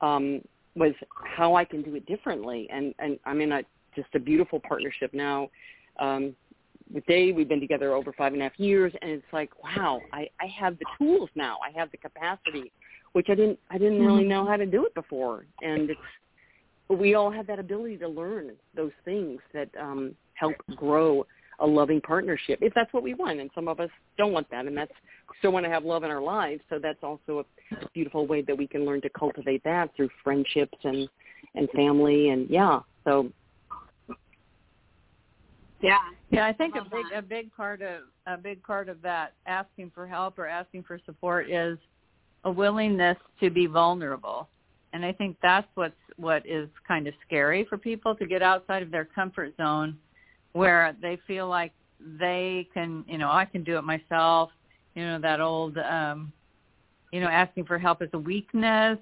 um 0.00 0.40
was 0.76 0.92
how 1.36 1.54
I 1.54 1.64
can 1.64 1.82
do 1.82 1.94
it 1.94 2.06
differently. 2.06 2.68
And 2.72 2.94
and 2.98 3.18
I'm 3.24 3.40
in 3.40 3.52
a 3.52 3.62
just 3.96 4.08
a 4.14 4.18
beautiful 4.18 4.60
partnership 4.60 5.12
now. 5.14 5.48
Um, 6.00 6.34
with 6.92 7.06
Dave, 7.06 7.34
we've 7.34 7.48
been 7.48 7.60
together 7.60 7.94
over 7.94 8.12
five 8.12 8.32
and 8.32 8.42
a 8.42 8.44
half 8.44 8.58
years, 8.58 8.92
and 9.00 9.10
it's 9.10 9.24
like, 9.32 9.50
wow, 9.62 10.00
I, 10.12 10.28
I 10.40 10.46
have 10.46 10.78
the 10.78 10.84
tools 10.98 11.30
now. 11.34 11.56
I 11.66 11.76
have 11.78 11.90
the 11.92 11.96
capacity, 11.96 12.72
which 13.12 13.26
I 13.30 13.34
didn't 13.34 13.58
I 13.70 13.78
didn't 13.78 14.04
really 14.04 14.24
know 14.24 14.46
how 14.46 14.56
to 14.56 14.66
do 14.66 14.84
it 14.84 14.94
before. 14.94 15.46
And 15.62 15.90
it's 15.90 16.00
we 16.88 17.14
all 17.14 17.30
have 17.30 17.46
that 17.46 17.58
ability 17.58 17.96
to 17.98 18.08
learn 18.08 18.52
those 18.76 18.92
things 19.04 19.40
that 19.52 19.68
um, 19.80 20.14
help 20.34 20.54
grow 20.76 21.26
a 21.60 21.66
loving 21.66 22.00
partnership 22.00 22.58
if 22.62 22.74
that's 22.74 22.92
what 22.92 23.02
we 23.02 23.14
want 23.14 23.38
and 23.38 23.50
some 23.54 23.68
of 23.68 23.78
us 23.78 23.90
don't 24.18 24.32
want 24.32 24.48
that 24.50 24.66
and 24.66 24.76
that's 24.76 24.92
still 25.38 25.52
want 25.52 25.64
to 25.64 25.70
have 25.70 25.84
love 25.84 26.02
in 26.02 26.10
our 26.10 26.20
lives 26.20 26.60
so 26.68 26.78
that's 26.78 27.02
also 27.02 27.44
a 27.72 27.86
beautiful 27.92 28.26
way 28.26 28.42
that 28.42 28.56
we 28.56 28.66
can 28.66 28.84
learn 28.84 29.00
to 29.00 29.08
cultivate 29.10 29.62
that 29.62 29.94
through 29.94 30.08
friendships 30.22 30.76
and 30.82 31.08
and 31.54 31.68
family 31.70 32.30
and 32.30 32.48
yeah 32.50 32.80
so. 33.04 33.30
Yeah. 35.80 35.98
Yeah 36.30 36.46
i 36.46 36.52
think 36.52 36.74
a 36.74 36.82
big 36.82 37.04
that. 37.12 37.18
a 37.18 37.22
big 37.22 37.54
part 37.54 37.82
of 37.82 38.02
a 38.26 38.36
big 38.36 38.62
part 38.62 38.88
of 38.88 39.00
that 39.02 39.34
asking 39.46 39.92
for 39.94 40.06
help 40.06 40.38
or 40.38 40.48
asking 40.48 40.82
for 40.82 40.98
support 41.06 41.48
is 41.50 41.78
a 42.44 42.50
willingness 42.50 43.18
to 43.40 43.50
be 43.50 43.66
vulnerable 43.66 44.48
and 44.94 45.04
i 45.04 45.12
think 45.12 45.36
that's 45.42 45.68
what's 45.74 45.94
what 46.16 46.46
is 46.46 46.68
kind 46.88 47.06
of 47.06 47.12
scary 47.26 47.66
for 47.68 47.76
people 47.76 48.14
to 48.14 48.26
get 48.26 48.40
outside 48.40 48.82
of 48.82 48.90
their 48.90 49.04
comfort 49.04 49.52
zone 49.58 49.98
where 50.52 50.96
they 51.02 51.18
feel 51.26 51.48
like 51.48 51.72
they 52.18 52.66
can 52.72 53.04
you 53.06 53.18
know 53.18 53.30
i 53.30 53.44
can 53.44 53.62
do 53.62 53.76
it 53.76 53.82
myself 53.82 54.50
you 54.94 55.02
know 55.02 55.18
that 55.20 55.40
old 55.40 55.76
um 55.78 56.32
you 57.12 57.20
know 57.20 57.28
asking 57.28 57.64
for 57.64 57.78
help 57.78 58.02
is 58.02 58.08
a 58.12 58.18
weakness. 58.18 58.98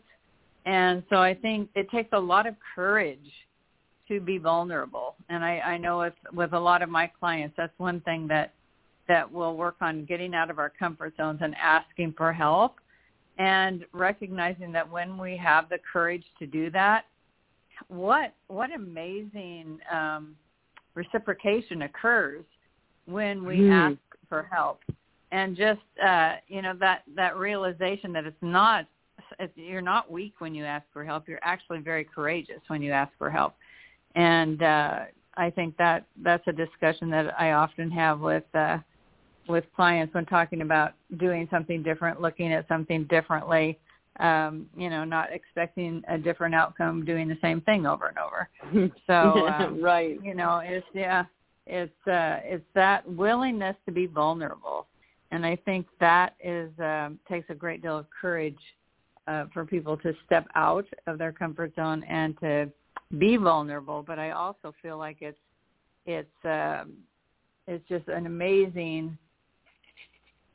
And 0.66 1.02
so 1.10 1.16
i 1.16 1.34
think 1.34 1.70
it 1.74 1.90
takes 1.90 2.10
a 2.12 2.20
lot 2.20 2.46
of 2.46 2.54
courage 2.74 3.32
to 4.08 4.20
be 4.20 4.38
vulnerable. 4.38 5.16
And 5.28 5.44
i 5.44 5.58
i 5.60 5.78
know 5.78 5.98
with 5.98 6.14
with 6.32 6.52
a 6.52 6.60
lot 6.60 6.82
of 6.82 6.88
my 6.88 7.06
clients 7.06 7.54
that's 7.56 7.76
one 7.78 8.00
thing 8.00 8.28
that 8.28 8.52
that 9.08 9.30
we'll 9.30 9.56
work 9.56 9.76
on 9.80 10.04
getting 10.04 10.34
out 10.34 10.50
of 10.50 10.58
our 10.58 10.70
comfort 10.70 11.14
zones 11.16 11.40
and 11.42 11.54
asking 11.56 12.14
for 12.16 12.32
help 12.32 12.76
and 13.42 13.84
recognizing 13.92 14.70
that 14.70 14.88
when 14.88 15.18
we 15.18 15.36
have 15.36 15.68
the 15.68 15.78
courage 15.92 16.24
to 16.38 16.46
do 16.46 16.70
that 16.70 17.06
what 17.88 18.34
what 18.46 18.70
amazing 18.72 19.78
um 19.90 20.36
reciprocation 20.94 21.82
occurs 21.82 22.44
when 23.06 23.44
we 23.44 23.56
mm. 23.56 23.72
ask 23.72 23.98
for 24.28 24.48
help. 24.50 24.80
And 25.32 25.56
just 25.56 25.80
uh 26.04 26.34
you 26.48 26.62
know 26.62 26.74
that 26.78 27.02
that 27.16 27.36
realization 27.36 28.12
that 28.12 28.26
it's 28.26 28.36
not 28.42 28.86
it's, 29.38 29.52
you're 29.56 29.80
not 29.80 30.10
weak 30.10 30.34
when 30.38 30.54
you 30.54 30.64
ask 30.64 30.86
for 30.92 31.04
help. 31.04 31.26
You're 31.28 31.40
actually 31.42 31.80
very 31.80 32.04
courageous 32.04 32.60
when 32.68 32.82
you 32.82 32.92
ask 32.92 33.12
for 33.18 33.30
help. 33.30 33.54
And 34.14 34.62
uh 34.62 35.00
i 35.34 35.48
think 35.48 35.74
that 35.78 36.04
that's 36.22 36.46
a 36.46 36.52
discussion 36.52 37.08
that 37.08 37.26
i 37.40 37.52
often 37.52 37.90
have 37.90 38.20
with 38.20 38.44
uh 38.54 38.76
with 39.48 39.64
clients 39.74 40.14
when 40.14 40.26
talking 40.26 40.62
about 40.62 40.92
doing 41.18 41.48
something 41.50 41.82
different 41.82 42.20
looking 42.20 42.52
at 42.52 42.66
something 42.68 43.04
differently 43.04 43.78
um 44.20 44.66
you 44.76 44.90
know 44.90 45.04
not 45.04 45.32
expecting 45.32 46.02
a 46.08 46.18
different 46.18 46.54
outcome 46.54 47.04
doing 47.04 47.28
the 47.28 47.38
same 47.40 47.60
thing 47.62 47.86
over 47.86 48.06
and 48.08 48.18
over. 48.18 48.90
So 49.06 49.46
um, 49.48 49.82
right. 49.82 50.18
you 50.22 50.34
know 50.34 50.60
it's 50.62 50.86
yeah 50.94 51.24
it's 51.66 52.06
uh 52.06 52.38
it's 52.44 52.64
that 52.74 53.08
willingness 53.10 53.76
to 53.86 53.92
be 53.92 54.06
vulnerable. 54.06 54.86
And 55.30 55.46
i 55.46 55.56
think 55.56 55.86
that 56.00 56.34
is 56.44 56.70
um 56.78 57.18
takes 57.28 57.48
a 57.48 57.54
great 57.54 57.82
deal 57.82 57.98
of 57.98 58.06
courage 58.10 58.58
uh 59.26 59.46
for 59.52 59.64
people 59.64 59.96
to 59.98 60.12
step 60.26 60.46
out 60.54 60.86
of 61.06 61.18
their 61.18 61.32
comfort 61.32 61.74
zone 61.74 62.04
and 62.04 62.38
to 62.40 62.70
be 63.18 63.36
vulnerable. 63.36 64.04
But 64.06 64.18
i 64.18 64.30
also 64.32 64.74
feel 64.82 64.98
like 64.98 65.18
it's 65.20 65.38
it's 66.04 66.28
um 66.44 66.92
it's 67.66 67.86
just 67.88 68.08
an 68.08 68.26
amazing 68.26 69.16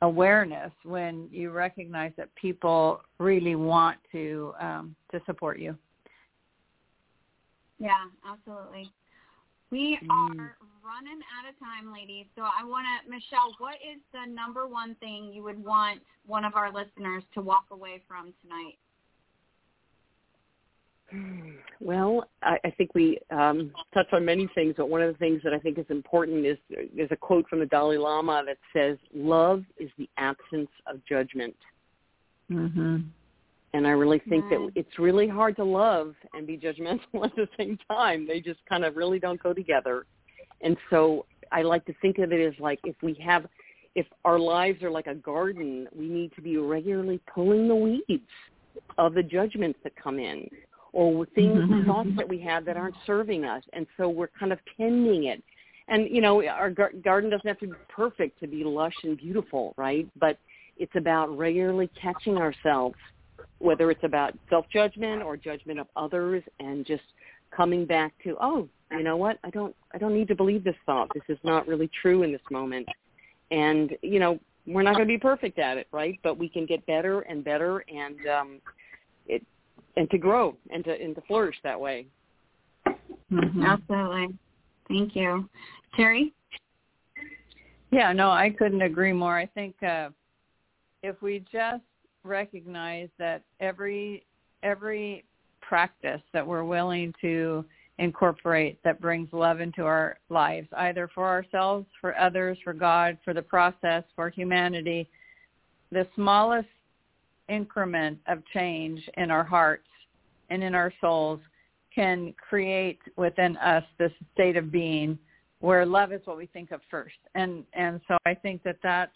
awareness 0.02 0.70
when 0.84 1.28
you 1.30 1.50
recognize 1.50 2.12
that 2.16 2.34
people 2.34 3.00
really 3.18 3.56
want 3.56 3.98
to 4.12 4.52
um, 4.60 4.94
to 5.10 5.20
support 5.26 5.58
you. 5.58 5.76
Yeah, 7.78 8.06
absolutely. 8.28 8.90
We 9.70 9.98
mm. 10.02 10.08
are 10.10 10.56
running 10.82 11.20
out 11.36 11.48
of 11.48 11.58
time, 11.60 11.92
ladies. 11.92 12.26
So 12.34 12.42
I 12.42 12.64
want 12.64 12.86
to, 13.04 13.10
Michelle, 13.10 13.54
what 13.58 13.74
is 13.74 14.00
the 14.12 14.30
number 14.30 14.66
one 14.66 14.94
thing 14.96 15.30
you 15.32 15.42
would 15.42 15.62
want 15.62 16.00
one 16.26 16.44
of 16.44 16.54
our 16.54 16.72
listeners 16.72 17.22
to 17.34 17.42
walk 17.42 17.66
away 17.70 18.02
from 18.08 18.32
tonight? 18.42 18.78
Well, 21.80 22.24
I, 22.48 22.58
I 22.64 22.70
think 22.70 22.94
we 22.94 23.18
um, 23.30 23.70
touched 23.92 24.12
on 24.14 24.24
many 24.24 24.48
things, 24.54 24.74
but 24.76 24.88
one 24.88 25.02
of 25.02 25.12
the 25.12 25.18
things 25.18 25.42
that 25.44 25.52
I 25.52 25.58
think 25.58 25.78
is 25.78 25.84
important 25.90 26.46
is 26.46 26.56
there's 26.96 27.10
a 27.12 27.16
quote 27.16 27.46
from 27.48 27.60
the 27.60 27.66
Dalai 27.66 27.98
Lama 27.98 28.42
that 28.46 28.56
says, 28.72 28.96
"Love 29.14 29.64
is 29.78 29.90
the 29.98 30.08
absence 30.16 30.70
of 30.86 31.04
judgment." 31.06 31.54
Mm-hmm. 32.50 32.98
And 33.74 33.86
I 33.86 33.90
really 33.90 34.20
think 34.30 34.46
yeah. 34.50 34.58
that 34.58 34.70
it's 34.74 34.98
really 34.98 35.28
hard 35.28 35.56
to 35.56 35.64
love 35.64 36.14
and 36.32 36.46
be 36.46 36.56
judgmental 36.56 37.00
at 37.24 37.36
the 37.36 37.46
same 37.58 37.78
time. 37.90 38.26
They 38.26 38.40
just 38.40 38.60
kind 38.66 38.82
of 38.84 38.96
really 38.96 39.18
don't 39.18 39.42
go 39.42 39.52
together. 39.52 40.06
And 40.62 40.76
so 40.88 41.26
I 41.52 41.62
like 41.62 41.84
to 41.84 41.94
think 42.00 42.16
of 42.18 42.32
it 42.32 42.40
as 42.40 42.58
like 42.58 42.80
if 42.84 42.96
we 43.02 43.14
have, 43.24 43.46
if 43.94 44.06
our 44.24 44.38
lives 44.38 44.82
are 44.82 44.90
like 44.90 45.06
a 45.06 45.14
garden, 45.14 45.86
we 45.94 46.08
need 46.08 46.32
to 46.36 46.40
be 46.40 46.56
regularly 46.56 47.20
pulling 47.32 47.68
the 47.68 47.76
weeds 47.76 48.22
of 48.96 49.12
the 49.12 49.22
judgments 49.22 49.78
that 49.84 49.92
come 50.02 50.18
in 50.18 50.48
or 50.92 51.26
things, 51.34 51.58
mm-hmm. 51.58 51.86
thoughts 51.86 52.10
that 52.16 52.28
we 52.28 52.38
have 52.40 52.64
that 52.64 52.76
aren't 52.76 52.94
serving 53.06 53.44
us, 53.44 53.62
and 53.72 53.86
so 53.96 54.08
we're 54.08 54.30
kind 54.38 54.52
of 54.52 54.58
tending 54.76 55.24
it. 55.24 55.42
And 55.88 56.08
you 56.10 56.20
know, 56.20 56.46
our 56.46 56.70
gar- 56.70 56.92
garden 57.04 57.30
doesn't 57.30 57.46
have 57.46 57.58
to 57.60 57.68
be 57.68 57.72
perfect 57.88 58.40
to 58.40 58.46
be 58.46 58.64
lush 58.64 58.94
and 59.04 59.16
beautiful, 59.16 59.74
right? 59.76 60.06
But 60.18 60.38
it's 60.76 60.92
about 60.96 61.36
regularly 61.36 61.90
catching 62.00 62.36
ourselves, 62.36 62.96
whether 63.58 63.90
it's 63.90 64.04
about 64.04 64.34
self-judgment 64.48 65.22
or 65.22 65.36
judgment 65.36 65.80
of 65.80 65.86
others, 65.96 66.42
and 66.60 66.86
just 66.86 67.02
coming 67.54 67.84
back 67.84 68.12
to, 68.24 68.36
oh, 68.40 68.68
you 68.92 69.02
know 69.02 69.16
what? 69.16 69.38
I 69.44 69.50
don't, 69.50 69.74
I 69.92 69.98
don't 69.98 70.14
need 70.14 70.28
to 70.28 70.34
believe 70.34 70.64
this 70.64 70.76
thought. 70.86 71.10
This 71.14 71.24
is 71.28 71.38
not 71.42 71.66
really 71.66 71.90
true 72.00 72.22
in 72.22 72.32
this 72.32 72.40
moment. 72.50 72.88
And 73.50 73.96
you 74.02 74.20
know, 74.20 74.38
we're 74.66 74.82
not 74.82 74.94
going 74.94 75.08
to 75.08 75.12
be 75.12 75.18
perfect 75.18 75.58
at 75.58 75.78
it, 75.78 75.88
right? 75.92 76.18
But 76.22 76.38
we 76.38 76.48
can 76.48 76.66
get 76.66 76.84
better 76.86 77.20
and 77.20 77.42
better, 77.42 77.84
and 77.88 78.26
um, 78.28 78.60
it 79.26 79.42
and 79.98 80.08
to 80.10 80.18
grow 80.18 80.56
and 80.70 80.84
to 80.84 80.92
and 80.92 81.14
to 81.14 81.20
flourish 81.22 81.56
that 81.64 81.78
way. 81.78 82.06
Mm-hmm. 83.32 83.62
Absolutely. 83.62 84.38
Thank 84.88 85.14
you, 85.14 85.48
Terry. 85.94 86.32
Yeah, 87.90 88.12
no, 88.12 88.30
I 88.30 88.50
couldn't 88.50 88.82
agree 88.82 89.12
more. 89.12 89.36
I 89.36 89.46
think 89.46 89.74
uh, 89.82 90.10
if 91.02 91.20
we 91.20 91.44
just 91.52 91.82
recognize 92.22 93.08
that 93.18 93.42
every 93.60 94.24
every 94.62 95.24
practice 95.60 96.22
that 96.32 96.46
we're 96.46 96.64
willing 96.64 97.12
to 97.20 97.64
incorporate 97.98 98.78
that 98.84 99.00
brings 99.00 99.28
love 99.32 99.60
into 99.60 99.84
our 99.84 100.18
lives, 100.30 100.68
either 100.76 101.10
for 101.12 101.26
ourselves, 101.26 101.86
for 102.00 102.16
others, 102.16 102.56
for 102.62 102.72
God, 102.72 103.18
for 103.24 103.34
the 103.34 103.42
process, 103.42 104.04
for 104.14 104.30
humanity, 104.30 105.08
the 105.90 106.06
smallest 106.14 106.68
increment 107.48 108.18
of 108.26 108.42
change 108.54 109.08
in 109.16 109.30
our 109.30 109.44
hearts 109.44 109.88
and 110.50 110.62
in 110.62 110.74
our 110.74 110.92
souls 111.00 111.40
can 111.94 112.34
create 112.48 113.00
within 113.16 113.56
us 113.58 113.84
this 113.98 114.12
state 114.34 114.56
of 114.56 114.70
being 114.70 115.18
where 115.60 115.84
love 115.84 116.12
is 116.12 116.20
what 116.24 116.36
we 116.36 116.46
think 116.46 116.70
of 116.70 116.80
first. 116.90 117.16
And 117.34 117.64
and 117.72 118.00
so 118.06 118.16
I 118.24 118.34
think 118.34 118.62
that 118.62 118.76
that's 118.82 119.12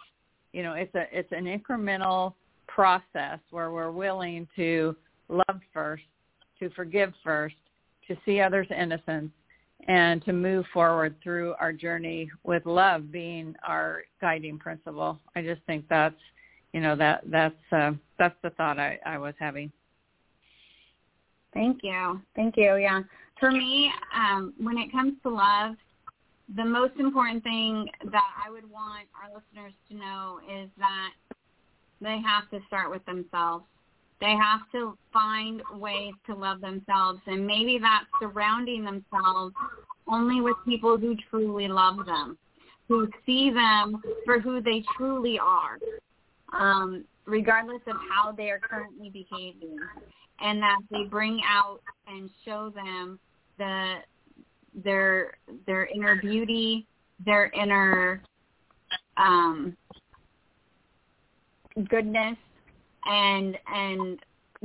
you 0.52 0.62
know 0.62 0.74
it's 0.74 0.94
a 0.94 1.04
it's 1.12 1.30
an 1.32 1.44
incremental 1.44 2.34
process 2.66 3.38
where 3.50 3.70
we're 3.70 3.92
willing 3.92 4.48
to 4.56 4.96
love 5.28 5.60
first, 5.72 6.04
to 6.58 6.70
forgive 6.70 7.12
first, 7.22 7.54
to 8.08 8.16
see 8.24 8.40
others' 8.40 8.66
innocence, 8.76 9.30
and 9.88 10.24
to 10.24 10.32
move 10.32 10.64
forward 10.72 11.14
through 11.22 11.54
our 11.60 11.72
journey 11.72 12.30
with 12.44 12.64
love 12.66 13.12
being 13.12 13.54
our 13.66 14.02
guiding 14.20 14.58
principle. 14.58 15.18
I 15.36 15.42
just 15.42 15.60
think 15.66 15.84
that's 15.88 16.14
you 16.72 16.80
know 16.80 16.96
that 16.96 17.22
that's 17.26 17.54
uh, 17.72 17.92
that's 18.18 18.36
the 18.42 18.50
thought 18.50 18.78
I, 18.78 18.98
I 19.04 19.18
was 19.18 19.34
having. 19.38 19.70
Thank 21.54 21.80
you. 21.82 22.20
Thank 22.34 22.56
you. 22.56 22.76
Yeah. 22.76 23.02
For 23.38 23.50
me, 23.50 23.90
um, 24.14 24.54
when 24.58 24.78
it 24.78 24.90
comes 24.90 25.14
to 25.22 25.28
love, 25.28 25.74
the 26.56 26.64
most 26.64 26.94
important 26.98 27.42
thing 27.42 27.88
that 28.04 28.30
I 28.44 28.50
would 28.50 28.68
want 28.70 29.06
our 29.20 29.28
listeners 29.28 29.72
to 29.90 29.96
know 29.96 30.40
is 30.50 30.70
that 30.78 31.10
they 32.00 32.20
have 32.24 32.48
to 32.50 32.64
start 32.66 32.90
with 32.90 33.04
themselves. 33.04 33.64
They 34.20 34.34
have 34.40 34.60
to 34.72 34.96
find 35.12 35.62
ways 35.74 36.14
to 36.26 36.34
love 36.34 36.60
themselves, 36.60 37.20
and 37.26 37.46
maybe 37.46 37.78
that's 37.78 38.06
surrounding 38.20 38.84
themselves 38.84 39.54
only 40.06 40.40
with 40.40 40.56
people 40.64 40.96
who 40.96 41.16
truly 41.28 41.68
love 41.68 42.06
them, 42.06 42.38
who 42.88 43.08
see 43.26 43.50
them 43.50 44.00
for 44.24 44.38
who 44.38 44.60
they 44.60 44.84
truly 44.96 45.38
are, 45.38 45.78
um, 46.52 47.04
regardless 47.26 47.80
of 47.86 47.96
how 48.10 48.32
they 48.32 48.50
are 48.50 48.58
currently 48.58 49.10
behaving 49.10 49.78
and 50.40 50.60
that 50.60 50.78
they 50.90 51.04
bring 51.04 51.40
out 51.48 51.80
and 52.06 52.28
show 52.44 52.70
them 52.74 53.18
the 53.58 53.96
their 54.74 55.34
their 55.66 55.86
inner 55.86 56.16
beauty, 56.16 56.86
their 57.24 57.50
inner 57.50 58.22
um, 59.16 59.76
goodness, 61.88 62.36
and 63.04 63.58
and 63.72 64.18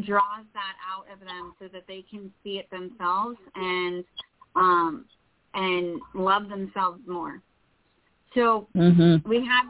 draws 0.05 0.45
that 0.53 0.75
out 0.87 1.11
of 1.11 1.19
them 1.19 1.53
so 1.59 1.67
that 1.67 1.83
they 1.87 2.03
can 2.09 2.31
see 2.43 2.59
it 2.59 2.69
themselves 2.69 3.37
and 3.55 4.03
um, 4.55 5.05
and 5.53 5.99
love 6.13 6.49
themselves 6.49 6.99
more. 7.07 7.41
So 8.33 8.67
Mm-hmm. 8.75 9.27
we 9.27 9.37
have 9.37 9.65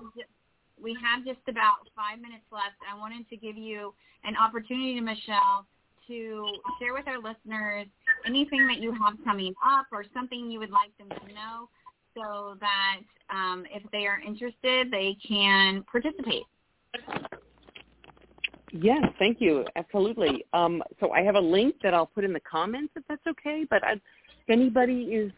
we 0.82 0.98
have 1.04 1.26
just 1.26 1.40
about 1.48 1.88
five 1.96 2.20
minutes 2.22 2.46
left. 2.52 2.78
I 2.90 2.98
wanted 2.98 3.28
to 3.30 3.38
give 3.38 3.58
you 3.58 3.94
an 4.24 4.36
opportunity, 4.36 5.00
Michelle, 5.00 5.66
to 6.08 6.48
share 6.80 6.94
with 6.94 7.08
our 7.08 7.18
listeners 7.18 7.88
anything 8.26 8.68
that 8.68 8.78
you 8.78 8.92
have 8.94 9.14
coming 9.24 9.54
up 9.66 9.88
or 9.92 10.06
something 10.14 10.50
you 10.50 10.60
would 10.60 10.72
like 10.72 10.96
them 10.98 11.10
to 11.10 11.34
know 11.34 11.70
so 12.16 12.58
that 12.60 13.00
um, 13.30 13.66
if 13.74 13.84
they 13.92 14.06
are 14.08 14.20
interested, 14.26 14.90
they 14.92 15.18
can 15.28 15.84
participate. 15.92 16.44
Yes, 18.72 19.04
thank 19.20 19.40
you. 19.40 19.66
Absolutely. 19.76 20.46
Um, 20.54 20.84
so 21.00 21.12
I 21.12 21.22
have 21.22 21.36
a 21.36 21.40
link 21.40 21.76
that 21.84 21.94
I'll 21.94 22.08
put 22.08 22.24
in 22.24 22.34
the 22.34 22.40
comments 22.40 22.94
if 22.96 23.04
that's 23.08 23.26
okay. 23.28 23.66
But 23.70 23.84
I, 23.84 23.94
if 23.94 24.02
anybody 24.50 25.04
is 25.04 25.32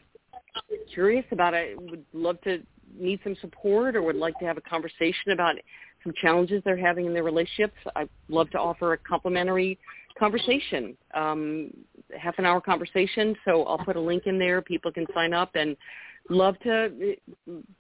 curious 0.94 1.26
about 1.32 1.54
it, 1.54 1.80
would 1.80 2.06
love 2.14 2.42
to 2.42 2.60
need 2.98 3.20
some 3.24 3.36
support 3.42 3.96
or 3.96 4.02
would 4.02 4.16
like 4.16 4.38
to 4.40 4.46
have 4.46 4.58
a 4.58 4.62
conversation 4.62 5.32
about 5.32 5.56
some 6.04 6.14
challenges 6.22 6.62
they're 6.64 6.78
having 6.78 7.06
in 7.06 7.14
their 7.14 7.24
relationships, 7.24 7.76
I'd 7.96 8.10
love 8.30 8.50
to 8.52 8.60
offer 8.60 8.94
a 8.94 8.98
complimentary 8.98 9.78
conversation, 10.18 10.96
um, 11.14 11.72
half 12.18 12.36
an 12.38 12.46
hour 12.46 12.62
conversation. 12.62 13.36
So 13.46 13.64
I'll 13.64 13.78
put 13.78 13.96
a 13.96 14.02
link 14.02 14.24
in 14.26 14.40
there. 14.40 14.62
People 14.62 14.92
can 14.92 15.06
sign 15.14 15.34
up 15.34 15.52
and 15.56 15.76
love 16.30 16.56
to 16.60 17.16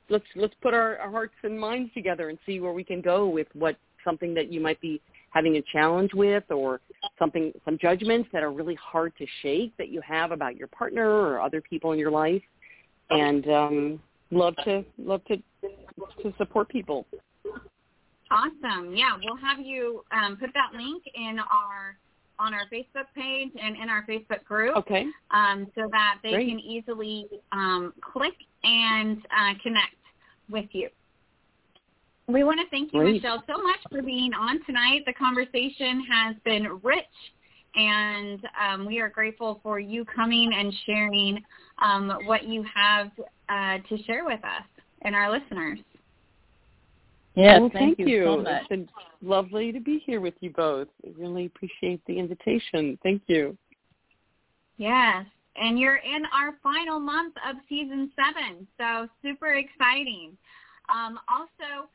let's 0.10 0.26
let's 0.36 0.54
put 0.62 0.74
our, 0.74 0.98
our 0.98 1.12
hearts 1.12 1.34
and 1.44 1.60
minds 1.60 1.94
together 1.94 2.30
and 2.30 2.38
see 2.46 2.60
where 2.60 2.74
we 2.74 2.84
can 2.84 3.02
go 3.02 3.28
with 3.28 3.48
what 3.54 3.76
something 4.04 4.34
that 4.34 4.52
you 4.52 4.60
might 4.60 4.80
be 4.82 5.02
having 5.32 5.58
a 5.58 5.62
challenge 5.72 6.12
with 6.14 6.44
or 6.50 6.80
something 7.20 7.52
some 7.66 7.78
judgments 7.80 8.28
that 8.34 8.42
are 8.42 8.52
really 8.52 8.76
hard 8.76 9.14
to 9.18 9.26
shake 9.42 9.76
that 9.78 9.90
you 9.90 10.02
have 10.02 10.32
about 10.32 10.56
your 10.56 10.68
partner 10.70 11.08
or 11.08 11.40
other 11.40 11.62
people 11.62 11.92
in 11.92 12.00
your 12.00 12.10
life 12.10 12.42
and 13.12 13.48
um 13.50 14.00
love 14.32 14.56
to 14.64 14.84
love 14.98 15.24
to 15.26 15.38
to 16.22 16.34
support 16.38 16.70
people 16.70 17.06
Awesome. 18.32 18.96
Yeah, 18.96 19.18
we'll 19.24 19.38
have 19.38 19.60
you 19.60 20.04
um, 20.12 20.38
put 20.38 20.52
that 20.54 20.78
link 20.78 21.04
in 21.16 21.40
our 21.40 21.98
on 22.38 22.54
our 22.54 22.66
Facebook 22.72 23.08
page 23.16 23.50
and 23.62 23.76
in 23.76 23.90
our 23.90 24.06
Facebook 24.08 24.46
group 24.46 24.76
okay 24.78 25.06
um, 25.32 25.68
so 25.76 25.90
that 25.92 26.20
they 26.24 26.32
Great. 26.32 26.48
can 26.48 26.60
easily 26.60 27.28
um, 27.52 27.94
click 28.00 28.36
and 28.64 29.18
uh, 29.18 29.54
connect 29.62 29.96
with 30.50 30.68
you. 30.72 30.90
We 32.28 32.44
want 32.44 32.60
to 32.62 32.70
thank 32.70 32.94
you, 32.94 33.00
Great. 33.02 33.16
Michelle, 33.16 33.44
so 33.48 33.62
much 33.62 33.80
for 33.92 34.02
being 34.04 34.34
on 34.34 34.64
tonight. 34.66 35.02
The 35.06 35.14
conversation 35.14 36.06
has 36.10 36.36
been 36.46 36.80
rich, 36.84 37.04
and 37.76 38.40
um, 38.64 38.86
we 38.86 39.00
are 39.00 39.10
grateful 39.10 39.60
for 39.64 39.80
you 39.80 40.06
coming 40.06 40.52
and 40.56 40.72
sharing 40.86 41.44
um, 41.84 42.14
what 42.26 42.48
you 42.48 42.64
have 42.74 43.10
uh, 43.50 43.78
to 43.90 44.04
share 44.04 44.26
with 44.26 44.44
us 44.44 44.64
and 45.02 45.16
our 45.16 45.32
listeners. 45.32 45.80
Yes, 47.36 47.60
well, 47.60 47.70
thank, 47.72 48.00
you. 48.00 48.24
so 48.26 48.38
much. 48.38 48.62
It's 48.62 48.68
been 48.68 48.90
lovely 49.22 49.72
to 49.72 49.80
be 49.80 50.02
here 50.06 50.20
with 50.20 50.34
you 50.42 50.52
both. 50.52 50.88
I 51.06 51.12
really 51.18 51.46
appreciate 51.46 52.02
the 52.06 52.18
invitation. 52.18 52.98
Thank 53.02 53.22
you. 53.28 53.58
Yes. 54.78 55.26
And 55.56 55.80
you're 55.80 55.98
in 55.98 56.24
our 56.34 56.58
final 56.64 57.00
month 57.00 57.36
of 57.48 57.58
season 57.68 58.12
seven, 58.16 58.68
so 58.78 59.08
super 59.22 59.54
exciting. 59.54 60.38
Um, 60.94 61.20
also, 61.30 61.90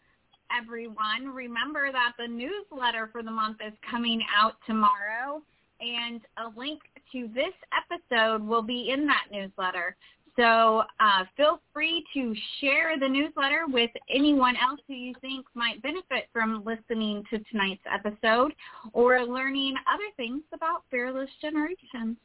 everyone, 0.57 1.35
remember 1.35 1.91
that 1.91 2.13
the 2.19 2.29
newsletter 2.29 3.09
for 3.11 3.23
the 3.23 3.31
month 3.31 3.59
is 3.67 3.73
coming 3.91 4.23
out 4.37 4.55
tomorrow, 4.67 5.43
and 5.81 6.21
a 6.39 6.59
link 6.59 6.81
to 7.13 7.29
this 7.35 7.55
episode 7.73 8.43
will 8.43 8.63
be 8.63 8.91
in 8.91 9.07
that 9.07 9.25
newsletter. 9.33 9.97
So 10.37 10.83
uh, 10.99 11.25
feel 11.37 11.61
free 11.73 12.05
to 12.15 12.35
share 12.61 12.99
the 12.99 13.09
newsletter 13.09 13.65
with 13.69 13.91
anyone 14.13 14.57
else 14.57 14.81
who 14.89 14.95
you 14.95 15.15
think 15.21 15.47
might 15.55 15.81
benefit 15.83 16.29
from 16.33 16.65
listening 16.65 17.23
to 17.31 17.39
tonight's 17.51 17.83
episode 17.93 18.53
or 18.93 19.25
learning 19.25 19.75
other 19.93 20.11
things 20.17 20.43
about 20.53 20.83
Fearless 20.91 21.31
Generations. 21.41 22.17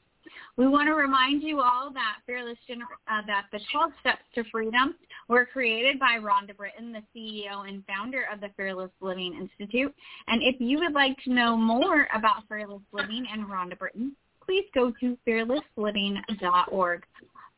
We 0.58 0.68
want 0.68 0.88
to 0.88 0.94
remind 0.94 1.44
you 1.44 1.62
all 1.62 1.92
that 1.94 2.18
Fearless 2.26 2.58
Gener- 2.70 2.82
uh, 3.08 3.22
that 3.28 3.46
the 3.52 3.60
12 3.72 3.92
Steps 4.00 4.24
to 4.36 4.44
Freedom 4.52 4.96
were 5.28 5.46
created 5.46 6.00
by 6.00 6.18
Rhonda 6.20 6.56
Britten, 6.56 6.92
the 6.92 7.04
CEO 7.16 7.68
and 7.68 7.84
founder 7.86 8.26
of 8.32 8.42
the 8.42 8.50
Fearless 8.58 8.92
Living 9.02 9.36
Institute. 9.36 9.94
And 10.28 10.42
if 10.44 10.56
you 10.60 10.80
would 10.80 10.94
like 10.94 11.18
to 11.24 11.34
know 11.34 11.56
more 11.56 12.08
about 12.14 12.48
Fearless 12.48 12.82
Living 12.92 13.26
and 13.32 13.46
Rhonda 13.46 13.78
Britten, 13.78 14.16
please 14.46 14.66
go 14.74 14.92
to 15.00 15.18
fearlessliving.org. 15.28 17.04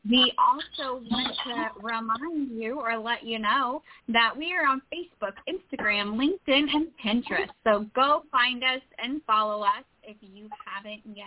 We 0.08 0.32
also 0.36 1.00
want 1.10 1.36
to 1.46 1.68
remind 1.80 2.50
you 2.50 2.80
or 2.80 2.98
let 2.98 3.24
you 3.24 3.38
know 3.38 3.82
that 4.08 4.34
we 4.36 4.52
are 4.52 4.66
on 4.66 4.82
Facebook, 4.92 5.34
Instagram, 5.48 6.16
LinkedIn, 6.16 6.66
and 6.74 6.88
Pinterest. 7.04 7.50
So 7.64 7.86
go 7.94 8.24
find 8.32 8.64
us 8.64 8.80
and 8.98 9.20
follow 9.26 9.62
us 9.62 9.84
if 10.02 10.16
you 10.20 10.48
haven't 10.66 11.02
yet. 11.16 11.26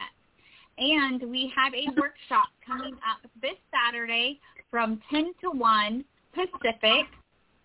And 0.78 1.24
we 1.32 1.54
have 1.56 1.74
a 1.74 1.88
workshop 1.98 2.50
coming 2.68 2.96
up 2.96 3.30
this 3.42 3.56
Saturday 3.72 4.42
from 4.70 5.02
10 5.10 5.32
to 5.42 5.52
1 5.52 6.04
Pacific. 6.34 7.06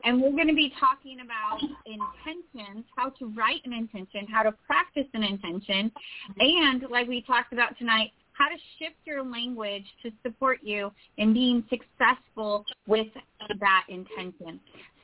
And 0.05 0.23
we're 0.23 0.31
going 0.31 0.47
to 0.47 0.55
be 0.55 0.73
talking 0.79 1.19
about 1.21 1.59
intentions, 1.85 2.87
how 2.97 3.11
to 3.11 3.27
write 3.37 3.61
an 3.65 3.73
intention, 3.73 4.27
how 4.33 4.45
to 4.45 4.53
practice 4.67 5.07
an 5.13 5.23
intention, 5.23 5.93
and 6.39 6.85
like 6.89 7.07
we 7.07 7.21
talked 7.21 7.53
about 7.53 7.77
tonight, 7.77 8.13
how 8.41 8.49
to 8.49 8.57
shift 8.79 8.97
your 9.05 9.23
language 9.23 9.85
to 10.03 10.11
support 10.23 10.61
you 10.63 10.91
in 11.19 11.35
being 11.35 11.63
successful 11.69 12.65
with 12.87 13.09
that 13.61 13.85
intention. 13.89 14.59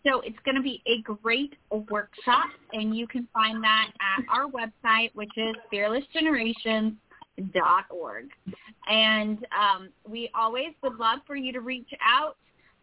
So 0.06 0.20
it's 0.20 0.38
going 0.44 0.54
to 0.54 0.62
be 0.62 0.80
a 0.86 1.02
great 1.02 1.54
workshop, 1.90 2.48
and 2.72 2.96
you 2.96 3.06
can 3.06 3.28
find 3.34 3.62
that 3.62 3.90
at 4.00 4.24
our 4.32 4.46
website, 4.46 5.10
which 5.14 5.36
is 5.36 5.54
fearlessgenerations.org. 5.72 8.30
And 8.88 9.46
um, 9.58 9.90
we 10.08 10.30
always 10.34 10.72
would 10.82 10.96
love 10.96 11.18
for 11.26 11.36
you 11.36 11.52
to 11.52 11.60
reach 11.60 11.90
out, 12.00 12.38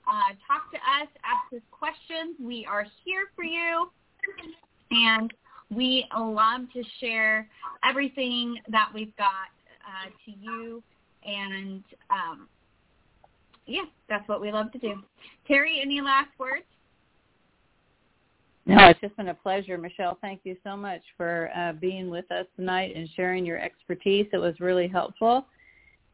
uh, 0.05 0.33
talk 0.47 0.69
to 0.71 0.77
us, 0.77 1.07
ask 1.23 1.51
us 1.55 1.61
questions. 1.71 2.35
We 2.39 2.67
are 2.69 2.85
here 3.05 3.31
for 3.35 3.45
you, 3.45 3.89
and 4.91 5.33
we 5.71 6.05
love 6.15 6.69
to 6.73 6.83
share 6.99 7.47
everything 7.87 8.59
that 8.69 8.89
we've 8.93 9.15
got 9.15 9.47
uh, 9.85 10.09
to 10.25 10.31
you. 10.31 10.83
And 11.25 11.83
um, 12.09 12.47
yeah, 13.65 13.83
that's 14.09 14.27
what 14.27 14.41
we 14.41 14.51
love 14.51 14.71
to 14.73 14.77
do. 14.77 14.95
Terry, 15.47 15.79
any 15.81 16.01
last 16.01 16.29
words? 16.37 16.65
No, 18.65 18.77
it's 18.87 18.99
just 19.01 19.15
been 19.17 19.27
a 19.27 19.33
pleasure, 19.33 19.77
Michelle. 19.77 20.17
Thank 20.21 20.41
you 20.45 20.55
so 20.63 20.77
much 20.77 21.01
for 21.17 21.49
uh, 21.55 21.73
being 21.73 22.09
with 22.09 22.31
us 22.31 22.45
tonight 22.55 22.93
and 22.95 23.09
sharing 23.15 23.45
your 23.45 23.59
expertise. 23.59 24.25
It 24.31 24.37
was 24.37 24.57
really 24.61 24.87
helpful. 24.87 25.45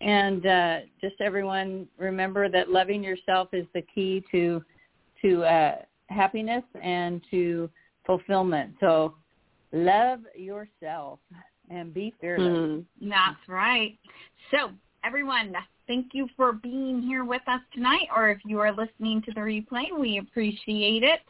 And 0.01 0.45
uh, 0.45 0.79
just 0.99 1.15
everyone, 1.21 1.87
remember 1.97 2.49
that 2.49 2.71
loving 2.71 3.03
yourself 3.03 3.49
is 3.53 3.65
the 3.73 3.83
key 3.93 4.23
to 4.31 4.63
to 5.21 5.43
uh, 5.43 5.75
happiness 6.07 6.63
and 6.81 7.21
to 7.29 7.69
fulfillment. 8.05 8.73
So, 8.79 9.15
love 9.73 10.21
yourself 10.33 11.19
and 11.69 11.93
be 11.93 12.13
fearless. 12.19 12.47
Mm. 12.47 12.85
That's 13.01 13.47
right. 13.47 13.97
So 14.51 14.71
everyone, 15.03 15.53
thank 15.87 16.07
you 16.13 16.27
for 16.35 16.53
being 16.53 17.01
here 17.01 17.25
with 17.25 17.41
us 17.47 17.61
tonight, 17.73 18.07
or 18.15 18.29
if 18.29 18.39
you 18.45 18.59
are 18.59 18.71
listening 18.71 19.21
to 19.23 19.31
the 19.33 19.41
replay, 19.41 19.85
we 19.97 20.17
appreciate 20.17 21.03
it. 21.03 21.21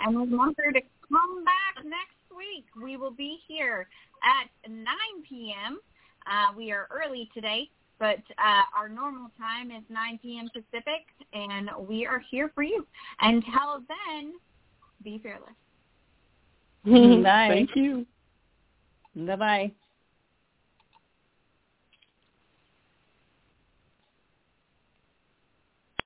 And 0.00 0.16
remember 0.16 0.72
to 0.72 0.80
come 1.08 1.44
back 1.44 1.84
next 1.84 2.16
week. 2.36 2.66
We 2.82 2.96
will 2.96 3.12
be 3.12 3.38
here 3.46 3.88
at 4.22 4.70
9 4.70 4.86
p.m. 5.28 5.80
Uh, 6.26 6.54
we 6.56 6.72
are 6.72 6.88
early 6.90 7.30
today, 7.32 7.70
but 7.98 8.18
uh, 8.38 8.62
our 8.76 8.88
normal 8.88 9.30
time 9.38 9.70
is 9.70 9.82
9 9.88 10.18
p.m. 10.22 10.48
Pacific, 10.52 11.06
and 11.32 11.70
we 11.88 12.04
are 12.06 12.22
here 12.30 12.50
for 12.54 12.62
you. 12.62 12.86
Until 13.20 13.82
then, 13.88 14.34
be 15.02 15.18
fearless. 15.22 15.50
Bye. 16.84 17.48
Thank 17.48 17.70
you. 17.76 18.06
Bye-bye. 19.14 19.72